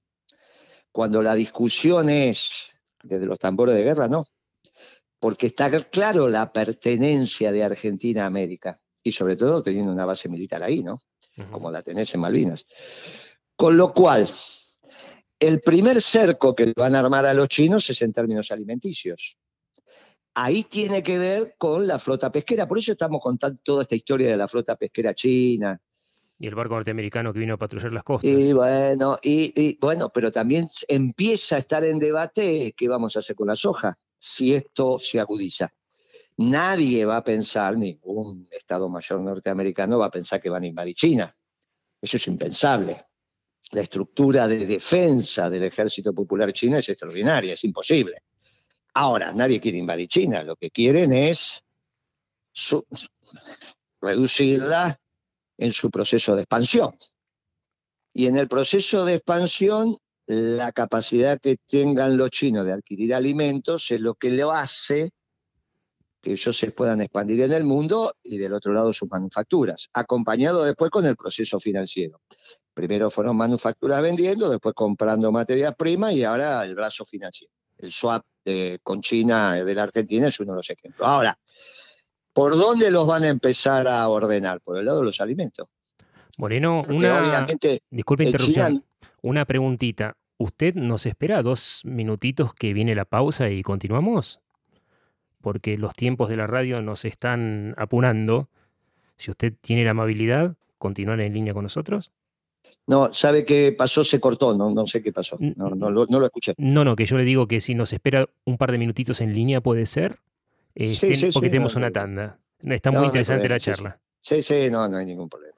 Cuando 0.91 1.21
la 1.21 1.35
discusión 1.35 2.09
es 2.09 2.69
desde 3.03 3.25
los 3.25 3.39
tambores 3.39 3.75
de 3.75 3.83
guerra, 3.83 4.07
no. 4.07 4.25
Porque 5.19 5.47
está 5.47 5.69
claro 5.89 6.27
la 6.27 6.51
pertenencia 6.51 7.51
de 7.51 7.63
Argentina 7.63 8.23
a 8.23 8.27
América. 8.27 8.79
Y 9.03 9.11
sobre 9.11 9.35
todo 9.35 9.61
teniendo 9.61 9.91
una 9.91 10.05
base 10.05 10.29
militar 10.29 10.63
ahí, 10.63 10.83
¿no? 10.83 10.99
Como 11.51 11.71
la 11.71 11.81
tenés 11.81 12.13
en 12.13 12.21
Malvinas. 12.21 12.67
Con 13.55 13.77
lo 13.77 13.93
cual, 13.93 14.29
el 15.39 15.61
primer 15.61 16.01
cerco 16.01 16.53
que 16.55 16.73
van 16.75 16.95
a 16.95 16.99
armar 16.99 17.25
a 17.25 17.33
los 17.33 17.47
chinos 17.47 17.89
es 17.89 18.01
en 18.01 18.13
términos 18.13 18.51
alimenticios 18.51 19.37
ahí 20.33 20.63
tiene 20.63 21.03
que 21.03 21.17
ver 21.17 21.55
con 21.57 21.87
la 21.87 21.99
flota 21.99 22.31
pesquera. 22.31 22.67
Por 22.67 22.79
eso 22.79 22.91
estamos 22.93 23.21
contando 23.21 23.59
toda 23.63 23.83
esta 23.83 23.95
historia 23.95 24.29
de 24.29 24.37
la 24.37 24.47
flota 24.47 24.75
pesquera 24.75 25.13
china. 25.13 25.79
Y 26.39 26.47
el 26.47 26.55
barco 26.55 26.75
norteamericano 26.75 27.31
que 27.33 27.39
vino 27.39 27.53
a 27.53 27.57
patrullar 27.57 27.93
las 27.93 28.03
costas. 28.03 28.31
Y 28.31 28.51
bueno, 28.53 29.19
y, 29.21 29.77
bueno, 29.79 30.09
pero 30.09 30.31
también 30.31 30.67
empieza 30.87 31.55
a 31.55 31.59
estar 31.59 31.83
en 31.83 31.99
debate 31.99 32.73
qué 32.75 32.87
vamos 32.87 33.15
a 33.15 33.19
hacer 33.19 33.35
con 33.35 33.47
la 33.47 33.55
soja, 33.55 33.97
si 34.17 34.55
esto 34.55 34.97
se 34.97 35.19
agudiza. 35.19 35.71
Nadie 36.37 37.05
va 37.05 37.17
a 37.17 37.23
pensar, 37.23 37.77
ningún 37.77 38.47
Estado 38.49 38.89
Mayor 38.89 39.21
norteamericano 39.21 39.99
va 39.99 40.07
a 40.07 40.11
pensar 40.11 40.41
que 40.41 40.49
van 40.49 40.63
a 40.63 40.67
invadir 40.67 40.95
China. 40.95 41.35
Eso 42.01 42.17
es 42.17 42.27
impensable. 42.27 43.05
La 43.71 43.81
estructura 43.81 44.47
de 44.47 44.65
defensa 44.65 45.49
del 45.49 45.63
ejército 45.63 46.13
popular 46.13 46.51
chino 46.51 46.77
es 46.77 46.89
extraordinaria, 46.89 47.53
es 47.53 47.63
imposible. 47.63 48.23
Ahora, 48.93 49.31
nadie 49.31 49.61
quiere 49.61 49.77
invadir 49.77 50.07
China, 50.07 50.43
lo 50.43 50.55
que 50.55 50.71
quieren 50.71 51.13
es 51.13 51.63
reducirla 54.01 54.99
en 55.57 55.71
su 55.71 55.89
proceso 55.89 56.35
de 56.35 56.41
expansión. 56.41 56.97
Y 58.13 58.25
en 58.25 58.35
el 58.35 58.47
proceso 58.47 59.05
de 59.05 59.15
expansión, 59.15 59.97
la 60.25 60.71
capacidad 60.71 61.39
que 61.39 61.57
tengan 61.57 62.17
los 62.17 62.31
chinos 62.31 62.65
de 62.65 62.73
adquirir 62.73 63.13
alimentos 63.13 63.91
es 63.91 64.01
lo 64.01 64.15
que 64.15 64.31
lo 64.31 64.51
hace 64.51 65.11
que 66.21 66.31
ellos 66.31 66.55
se 66.55 66.71
puedan 66.71 67.01
expandir 67.01 67.41
en 67.41 67.51
el 67.51 67.63
mundo 67.63 68.13
y 68.23 68.37
del 68.37 68.53
otro 68.53 68.73
lado 68.73 68.93
sus 68.93 69.09
manufacturas, 69.09 69.89
acompañado 69.93 70.63
después 70.63 70.91
con 70.91 71.05
el 71.05 71.15
proceso 71.15 71.59
financiero. 71.59 72.21
Primero 72.73 73.09
fueron 73.09 73.35
manufacturas 73.35 74.01
vendiendo, 74.01 74.49
después 74.49 74.75
comprando 74.75 75.31
materias 75.31 75.75
primas 75.75 76.13
y 76.13 76.23
ahora 76.23 76.63
el 76.63 76.75
brazo 76.75 77.05
financiero. 77.05 77.51
El 77.77 77.91
swap 77.91 78.23
con 78.83 79.01
China 79.01 79.63
de 79.63 79.75
la 79.75 79.83
Argentina 79.83 80.27
es 80.27 80.39
uno 80.39 80.53
de 80.53 80.57
los 80.57 80.69
ejemplos. 80.69 81.07
Ahora, 81.07 81.37
¿por 82.33 82.55
dónde 82.55 82.91
los 82.91 83.07
van 83.07 83.23
a 83.23 83.27
empezar 83.27 83.87
a 83.87 84.07
ordenar? 84.07 84.61
Por 84.61 84.77
el 84.77 84.85
lado 84.85 84.99
de 84.99 85.05
los 85.05 85.19
alimentos. 85.19 85.67
Moreno, 86.37 86.83
una, 86.87 87.45
disculpe 87.89 88.23
interrupción, 88.23 88.83
una 89.21 89.45
preguntita. 89.45 90.17
¿Usted 90.37 90.73
nos 90.75 91.05
espera 91.05 91.43
dos 91.43 91.81
minutitos 91.83 92.53
que 92.55 92.73
viene 92.73 92.95
la 92.95 93.05
pausa 93.05 93.49
y 93.49 93.61
continuamos? 93.61 94.39
Porque 95.41 95.77
los 95.77 95.93
tiempos 95.93 96.29
de 96.29 96.37
la 96.37 96.47
radio 96.47 96.81
nos 96.81 97.05
están 97.05 97.73
apurando. 97.77 98.47
Si 99.17 99.31
usted 99.31 99.53
tiene 99.61 99.83
la 99.83 99.91
amabilidad, 99.91 100.55
continuar 100.77 101.19
en 101.21 101.33
línea 101.33 101.53
con 101.53 101.63
nosotros. 101.63 102.11
No, 102.87 103.13
sabe 103.13 103.45
qué 103.45 103.73
pasó, 103.77 104.03
se 104.03 104.19
cortó, 104.19 104.55
no, 104.57 104.71
no 104.71 104.87
sé 104.87 105.01
qué 105.01 105.13
pasó, 105.13 105.37
no, 105.39 105.69
no, 105.69 105.89
lo 105.89 106.25
escuché. 106.25 106.53
No, 106.57 106.83
no, 106.83 106.95
que 106.95 107.05
yo 107.05 107.17
le 107.17 107.23
digo 107.23 107.47
que 107.47 107.61
si 107.61 107.75
nos 107.75 107.93
espera 107.93 108.27
un 108.43 108.57
par 108.57 108.71
de 108.71 108.77
minutitos 108.77 109.21
en 109.21 109.33
línea 109.33 109.61
puede 109.61 109.85
ser, 109.85 110.19
eh, 110.75 110.97
porque 111.33 111.49
tenemos 111.49 111.75
una 111.75 111.91
tanda. 111.91 112.39
Está 112.63 112.91
muy 112.91 113.05
interesante 113.05 113.47
la 113.47 113.59
charla. 113.59 113.99
Sí, 114.21 114.41
sí, 114.41 114.69
no, 114.69 114.87
no 114.87 114.97
hay 114.97 115.05
ningún 115.05 115.29
problema. 115.29 115.55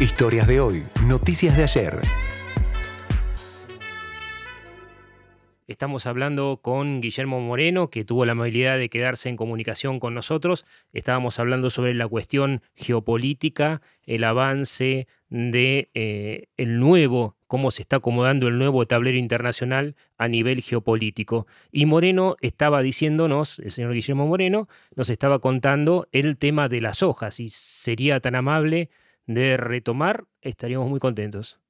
Historias 0.00 0.46
de 0.46 0.60
hoy, 0.60 0.82
noticias 1.06 1.56
de 1.56 1.64
ayer. 1.64 2.00
Estamos 5.68 6.06
hablando 6.06 6.60
con 6.62 7.02
Guillermo 7.02 7.40
Moreno, 7.40 7.90
que 7.90 8.02
tuvo 8.02 8.24
la 8.24 8.32
amabilidad 8.32 8.78
de 8.78 8.88
quedarse 8.88 9.28
en 9.28 9.36
comunicación 9.36 10.00
con 10.00 10.14
nosotros. 10.14 10.64
Estábamos 10.94 11.38
hablando 11.38 11.68
sobre 11.68 11.92
la 11.92 12.08
cuestión 12.08 12.62
geopolítica, 12.74 13.82
el 14.06 14.24
avance 14.24 15.08
de 15.28 15.90
eh, 15.92 16.46
el 16.56 16.78
nuevo, 16.78 17.36
cómo 17.46 17.70
se 17.70 17.82
está 17.82 17.96
acomodando 17.96 18.48
el 18.48 18.56
nuevo 18.56 18.86
tablero 18.86 19.18
internacional 19.18 19.94
a 20.16 20.26
nivel 20.26 20.62
geopolítico. 20.62 21.46
Y 21.70 21.84
Moreno 21.84 22.36
estaba 22.40 22.80
diciéndonos, 22.80 23.58
el 23.58 23.70
señor 23.70 23.92
Guillermo 23.92 24.26
Moreno, 24.26 24.68
nos 24.96 25.10
estaba 25.10 25.38
contando 25.38 26.08
el 26.12 26.38
tema 26.38 26.70
de 26.70 26.80
las 26.80 27.02
hojas. 27.02 27.40
Y 27.40 27.50
sería 27.50 28.20
tan 28.20 28.36
amable 28.36 28.88
de 29.26 29.58
retomar, 29.58 30.24
estaríamos 30.40 30.88
muy 30.88 30.98
contentos. 30.98 31.60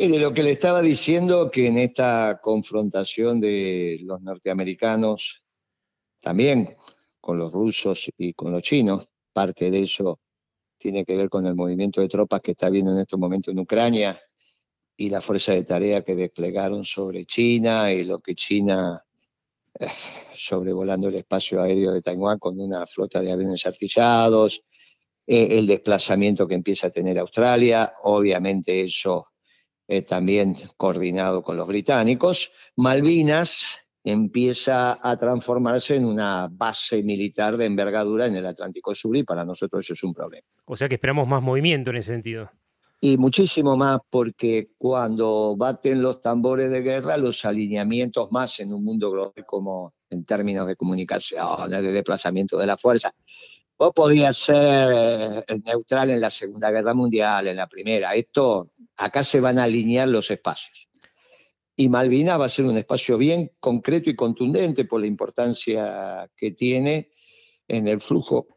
Y 0.00 0.06
de 0.06 0.20
lo 0.20 0.32
que 0.32 0.44
le 0.44 0.52
estaba 0.52 0.80
diciendo, 0.80 1.50
que 1.50 1.66
en 1.66 1.76
esta 1.76 2.38
confrontación 2.40 3.40
de 3.40 3.98
los 4.04 4.22
norteamericanos, 4.22 5.42
también 6.20 6.76
con 7.20 7.36
los 7.36 7.52
rusos 7.52 8.08
y 8.16 8.32
con 8.32 8.52
los 8.52 8.62
chinos, 8.62 9.08
parte 9.32 9.72
de 9.72 9.82
eso 9.82 10.20
tiene 10.76 11.04
que 11.04 11.16
ver 11.16 11.28
con 11.28 11.48
el 11.48 11.56
movimiento 11.56 12.00
de 12.00 12.06
tropas 12.06 12.40
que 12.42 12.52
está 12.52 12.68
habiendo 12.68 12.92
en 12.92 13.00
estos 13.00 13.18
momentos 13.18 13.50
en 13.50 13.58
Ucrania 13.58 14.16
y 14.96 15.10
la 15.10 15.20
fuerza 15.20 15.52
de 15.54 15.64
tarea 15.64 16.04
que 16.04 16.14
desplegaron 16.14 16.84
sobre 16.84 17.26
China 17.26 17.90
y 17.92 18.04
lo 18.04 18.20
que 18.20 18.36
China 18.36 19.04
eh, 19.80 19.88
sobrevolando 20.32 21.08
el 21.08 21.16
espacio 21.16 21.60
aéreo 21.60 21.90
de 21.90 22.02
Taiwán 22.02 22.38
con 22.38 22.60
una 22.60 22.86
flota 22.86 23.20
de 23.20 23.32
aviones 23.32 23.66
artillados, 23.66 24.62
eh, 25.26 25.58
el 25.58 25.66
desplazamiento 25.66 26.46
que 26.46 26.54
empieza 26.54 26.86
a 26.86 26.90
tener 26.90 27.18
Australia, 27.18 27.94
obviamente 28.04 28.80
eso 28.80 29.26
eh, 29.88 30.02
también 30.02 30.54
coordinado 30.76 31.42
con 31.42 31.56
los 31.56 31.66
británicos, 31.66 32.52
Malvinas 32.76 33.88
empieza 34.04 34.98
a 35.02 35.16
transformarse 35.18 35.96
en 35.96 36.04
una 36.04 36.48
base 36.50 37.02
militar 37.02 37.56
de 37.56 37.64
envergadura 37.64 38.26
en 38.26 38.36
el 38.36 38.46
Atlántico 38.46 38.94
Sur 38.94 39.16
y 39.16 39.22
para 39.22 39.44
nosotros 39.44 39.84
eso 39.84 39.94
es 39.94 40.02
un 40.04 40.14
problema. 40.14 40.46
O 40.66 40.76
sea 40.76 40.88
que 40.88 40.94
esperamos 40.94 41.26
más 41.26 41.42
movimiento 41.42 41.90
en 41.90 41.96
ese 41.96 42.12
sentido. 42.12 42.50
Y 43.00 43.16
muchísimo 43.16 43.76
más 43.76 44.00
porque 44.10 44.70
cuando 44.76 45.54
baten 45.56 46.02
los 46.02 46.20
tambores 46.20 46.70
de 46.70 46.82
guerra, 46.82 47.16
los 47.16 47.44
alineamientos 47.44 48.32
más 48.32 48.58
en 48.60 48.72
un 48.72 48.84
mundo 48.84 49.10
global 49.10 49.44
como 49.46 49.94
en 50.10 50.24
términos 50.24 50.66
de 50.66 50.74
comunicación, 50.74 51.70
de 51.70 51.80
desplazamiento 51.80 52.58
de 52.58 52.66
la 52.66 52.76
fuerza, 52.76 53.14
Vos 53.78 53.92
podías 53.94 54.36
ser 54.36 55.44
eh, 55.46 55.60
neutral 55.64 56.10
en 56.10 56.20
la 56.20 56.30
Segunda 56.30 56.68
Guerra 56.72 56.94
Mundial, 56.94 57.46
en 57.46 57.56
la 57.56 57.68
Primera. 57.68 58.12
Esto, 58.12 58.72
acá 58.96 59.22
se 59.22 59.38
van 59.38 59.56
a 59.60 59.64
alinear 59.64 60.08
los 60.08 60.32
espacios. 60.32 60.88
Y 61.76 61.88
Malvinas 61.88 62.40
va 62.40 62.46
a 62.46 62.48
ser 62.48 62.64
un 62.64 62.76
espacio 62.76 63.16
bien 63.16 63.52
concreto 63.60 64.10
y 64.10 64.16
contundente 64.16 64.84
por 64.84 65.00
la 65.00 65.06
importancia 65.06 66.28
que 66.36 66.50
tiene 66.50 67.12
en 67.68 67.86
el 67.86 68.00
flujo 68.00 68.48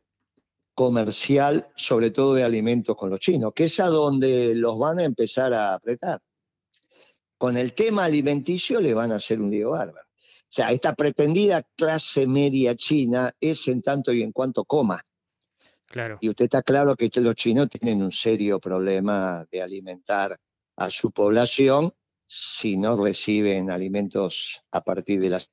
comercial, 0.73 1.67
sobre 1.75 2.09
todo 2.09 2.33
de 2.33 2.43
alimentos 2.43 2.97
con 2.97 3.11
los 3.11 3.19
chinos, 3.19 3.53
que 3.53 3.65
es 3.65 3.79
a 3.79 3.87
donde 3.87 4.55
los 4.55 4.79
van 4.79 4.97
a 4.97 5.03
empezar 5.03 5.53
a 5.53 5.75
apretar. 5.75 6.19
Con 7.37 7.57
el 7.57 7.73
tema 7.73 8.05
alimenticio 8.05 8.81
le 8.81 8.95
van 8.95 9.11
a 9.11 9.15
hacer 9.15 9.39
un 9.39 9.51
lío 9.51 9.69
bárbaro. 9.69 10.07
O 10.07 10.53
sea, 10.53 10.71
esta 10.71 10.95
pretendida 10.95 11.63
clase 11.75 12.25
media 12.25 12.75
china 12.75 13.31
es 13.39 13.67
en 13.67 13.83
tanto 13.83 14.11
y 14.11 14.23
en 14.23 14.31
cuanto 14.31 14.65
coma. 14.65 15.05
Y 16.19 16.29
usted 16.29 16.45
está 16.45 16.61
claro 16.61 16.95
que 16.95 17.09
los 17.15 17.35
chinos 17.35 17.69
tienen 17.69 18.01
un 18.01 18.11
serio 18.11 18.59
problema 18.59 19.45
de 19.51 19.61
alimentar 19.61 20.37
a 20.77 20.89
su 20.89 21.11
población 21.11 21.91
si 22.25 22.77
no 22.77 23.03
reciben 23.03 23.69
alimentos 23.69 24.61
a 24.71 24.81
partir 24.81 25.19
de 25.19 25.29
las... 25.29 25.51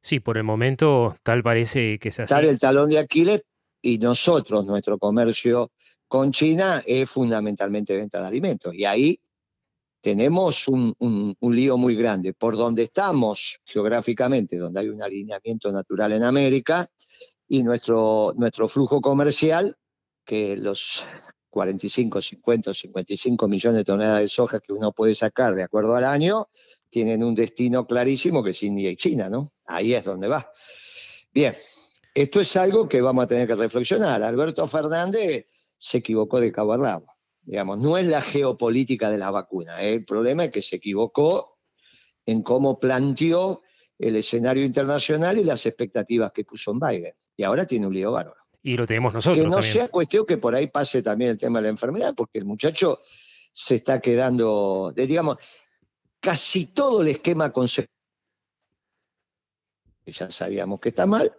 Sí, 0.00 0.20
por 0.20 0.38
el 0.38 0.44
momento 0.44 1.16
tal 1.22 1.42
parece 1.42 1.98
que 1.98 2.08
es 2.08 2.20
así. 2.20 2.34
el 2.34 2.58
talón 2.58 2.88
de 2.88 2.98
Aquiles 2.98 3.44
y 3.82 3.98
nosotros, 3.98 4.64
nuestro 4.64 4.98
comercio 4.98 5.70
con 6.08 6.32
China 6.32 6.82
es 6.86 7.08
fundamentalmente 7.08 7.96
venta 7.96 8.20
de 8.20 8.26
alimentos. 8.26 8.74
Y 8.74 8.84
ahí 8.84 9.20
tenemos 10.00 10.68
un, 10.68 10.94
un, 10.98 11.56
lío 11.56 11.76
muy 11.76 11.94
grande. 11.94 12.34
Por 12.34 12.56
donde 12.56 12.82
estamos 12.82 13.60
geográficamente, 13.64 14.56
donde 14.56 14.80
hay 14.80 14.88
un 14.88 15.02
alineamiento 15.02 15.70
natural 15.70 16.12
en 16.12 16.24
América, 16.24 16.88
y 17.52 17.62
nuestro, 17.62 18.32
nuestro 18.34 18.66
flujo 18.66 19.02
comercial, 19.02 19.76
que 20.24 20.56
los 20.56 21.04
45, 21.50 22.22
50, 22.22 22.72
55 22.72 23.46
millones 23.46 23.76
de 23.76 23.84
toneladas 23.84 24.22
de 24.22 24.28
soja 24.28 24.58
que 24.58 24.72
uno 24.72 24.92
puede 24.92 25.14
sacar 25.14 25.54
de 25.54 25.62
acuerdo 25.62 25.94
al 25.94 26.06
año, 26.06 26.46
tienen 26.88 27.22
un 27.22 27.34
destino 27.34 27.86
clarísimo 27.86 28.42
que 28.42 28.52
es 28.52 28.62
India 28.62 28.90
y 28.90 28.96
China, 28.96 29.28
¿no? 29.28 29.52
Ahí 29.66 29.92
es 29.92 30.02
donde 30.02 30.28
va. 30.28 30.50
Bien, 31.30 31.54
esto 32.14 32.40
es 32.40 32.56
algo 32.56 32.88
que 32.88 33.02
vamos 33.02 33.24
a 33.24 33.28
tener 33.28 33.46
que 33.46 33.54
reflexionar. 33.54 34.22
Alberto 34.22 34.66
Fernández 34.66 35.44
se 35.76 35.98
equivocó 35.98 36.40
de 36.40 36.52
cabo 36.52 36.72
a 36.72 36.78
rabo. 36.78 37.18
Digamos, 37.42 37.78
no 37.80 37.98
es 37.98 38.06
la 38.06 38.22
geopolítica 38.22 39.10
de 39.10 39.18
la 39.18 39.30
vacuna. 39.30 39.82
¿eh? 39.82 39.92
El 39.92 40.06
problema 40.06 40.46
es 40.46 40.52
que 40.52 40.62
se 40.62 40.76
equivocó 40.76 41.58
en 42.24 42.42
cómo 42.42 42.80
planteó 42.80 43.60
el 43.98 44.16
escenario 44.16 44.64
internacional 44.64 45.38
y 45.38 45.44
las 45.44 45.64
expectativas 45.66 46.32
que 46.32 46.44
puso 46.44 46.72
en 46.72 46.80
Biden. 46.80 47.14
Y 47.36 47.44
ahora 47.44 47.66
tiene 47.66 47.86
un 47.86 47.94
lío 47.94 48.12
bárbaro. 48.12 48.36
Y 48.62 48.76
lo 48.76 48.86
tenemos 48.86 49.12
nosotros. 49.12 49.44
Que 49.44 49.50
no 49.50 49.60
sea 49.60 49.88
cuestión 49.88 50.24
que 50.24 50.38
por 50.38 50.54
ahí 50.54 50.68
pase 50.68 51.02
también 51.02 51.32
el 51.32 51.38
tema 51.38 51.58
de 51.58 51.64
la 51.64 51.68
enfermedad, 51.70 52.14
porque 52.16 52.38
el 52.38 52.44
muchacho 52.44 53.00
se 53.50 53.76
está 53.76 54.00
quedando, 54.00 54.92
digamos, 54.94 55.36
casi 56.20 56.66
todo 56.66 57.02
el 57.02 57.08
esquema 57.08 57.52
que 60.04 60.12
ya 60.12 60.30
sabíamos 60.30 60.80
que 60.80 60.90
está 60.90 61.06
mal, 61.06 61.32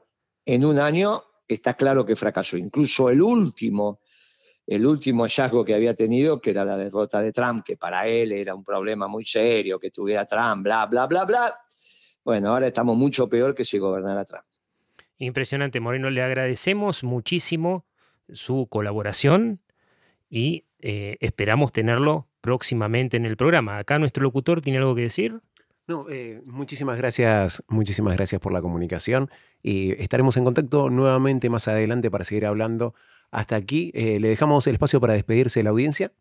en 0.45 0.65
un 0.65 0.79
año 0.79 1.21
está 1.47 1.73
claro 1.75 2.05
que 2.05 2.15
fracasó. 2.15 2.57
Incluso 2.57 3.09
el 3.09 3.21
último, 3.21 4.01
el 4.65 4.85
último 4.85 5.23
hallazgo 5.23 5.65
que 5.65 5.73
había 5.73 5.93
tenido, 5.93 6.39
que 6.39 6.51
era 6.51 6.65
la 6.65 6.77
derrota 6.77 7.21
de 7.21 7.31
Trump, 7.31 7.63
que 7.65 7.77
para 7.77 8.07
él 8.07 8.31
era 8.31 8.55
un 8.55 8.63
problema 8.63 9.07
muy 9.07 9.25
serio, 9.25 9.79
que 9.79 9.91
tuviera 9.91 10.25
Trump, 10.25 10.63
bla, 10.63 10.85
bla, 10.85 11.07
bla, 11.07 11.25
bla, 11.25 11.53
bueno, 12.23 12.49
ahora 12.49 12.67
estamos 12.67 12.97
mucho 12.97 13.27
peor 13.27 13.55
que 13.55 13.65
si 13.65 13.77
gobernara 13.77 14.25
Trump. 14.25 14.45
Impresionante, 15.17 15.79
Moreno. 15.79 16.09
Le 16.09 16.21
agradecemos 16.21 17.03
muchísimo 17.03 17.85
su 18.31 18.67
colaboración 18.69 19.59
y 20.29 20.65
eh, 20.79 21.17
esperamos 21.21 21.71
tenerlo 21.71 22.27
próximamente 22.41 23.17
en 23.17 23.25
el 23.25 23.37
programa. 23.37 23.77
Acá 23.77 23.99
nuestro 23.99 24.23
locutor 24.23 24.61
tiene 24.61 24.79
algo 24.79 24.95
que 24.95 25.03
decir. 25.03 25.39
No, 25.85 26.05
eh, 26.09 26.41
muchísimas 26.45 26.97
gracias, 26.97 27.61
muchísimas 27.67 28.15
gracias 28.15 28.39
por 28.39 28.53
la 28.53 28.61
comunicación 28.61 29.29
y 29.61 29.91
estaremos 30.01 30.37
en 30.37 30.45
contacto 30.45 30.89
nuevamente 30.89 31.49
más 31.49 31.67
adelante 31.67 32.09
para 32.09 32.23
seguir 32.23 32.45
hablando. 32.45 32.93
Hasta 33.31 33.55
aquí, 33.55 33.91
eh, 33.93 34.19
le 34.19 34.29
dejamos 34.29 34.65
el 34.67 34.73
espacio 34.73 35.01
para 35.01 35.13
despedirse 35.13 35.59
de 35.59 35.63
la 35.65 35.71
audiencia. 35.71 36.11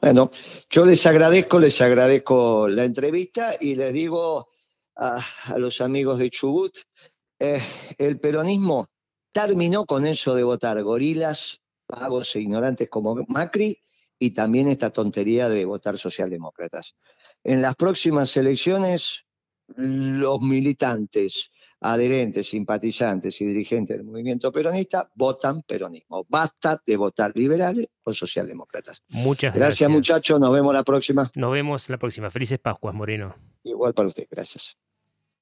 Bueno, 0.00 0.30
yo 0.68 0.84
les 0.84 1.04
agradezco, 1.06 1.58
les 1.58 1.80
agradezco 1.80 2.68
la 2.68 2.84
entrevista 2.84 3.56
y 3.60 3.74
les 3.74 3.92
digo 3.92 4.48
a, 4.96 5.24
los 5.56 5.80
amigos 5.80 6.18
de 6.18 6.30
Chubut, 6.30 6.76
eh, 7.38 7.60
el 7.98 8.20
peronismo 8.20 8.88
terminó 9.32 9.86
con 9.86 10.06
eso 10.06 10.34
de 10.34 10.42
votar 10.42 10.82
gorilas, 10.82 11.60
pagos 11.86 12.36
e 12.36 12.40
ignorantes 12.40 12.88
como 12.88 13.16
Macri 13.28 13.78
y 14.18 14.30
también 14.30 14.68
esta 14.68 14.90
tontería 14.90 15.48
de 15.48 15.64
votar 15.64 15.98
socialdemócratas. 15.98 16.94
En 17.42 17.60
las 17.60 17.74
próximas 17.74 18.36
elecciones, 18.36 19.26
los 19.76 20.40
militantes, 20.40 21.50
adherentes, 21.80 22.48
simpatizantes 22.48 23.40
y 23.40 23.46
dirigentes 23.46 23.96
del 23.96 24.06
movimiento 24.06 24.52
peronista 24.52 25.10
votan 25.14 25.62
peronismo. 25.62 26.24
Basta 26.28 26.80
de 26.86 26.96
votar 26.96 27.32
liberales 27.34 27.88
o 28.04 28.14
socialdemócratas. 28.14 29.02
Muchas 29.08 29.54
gracias. 29.54 29.68
Gracias 29.68 29.90
muchachos, 29.90 30.40
nos 30.40 30.52
vemos 30.52 30.72
la 30.72 30.84
próxima. 30.84 31.30
Nos 31.34 31.52
vemos 31.52 31.88
la 31.88 31.98
próxima. 31.98 32.30
Felices 32.30 32.58
Pascuas, 32.58 32.94
Moreno. 32.94 33.51
Igual 33.64 33.94
para 33.94 34.08
usted, 34.08 34.26
gracias. 34.30 34.76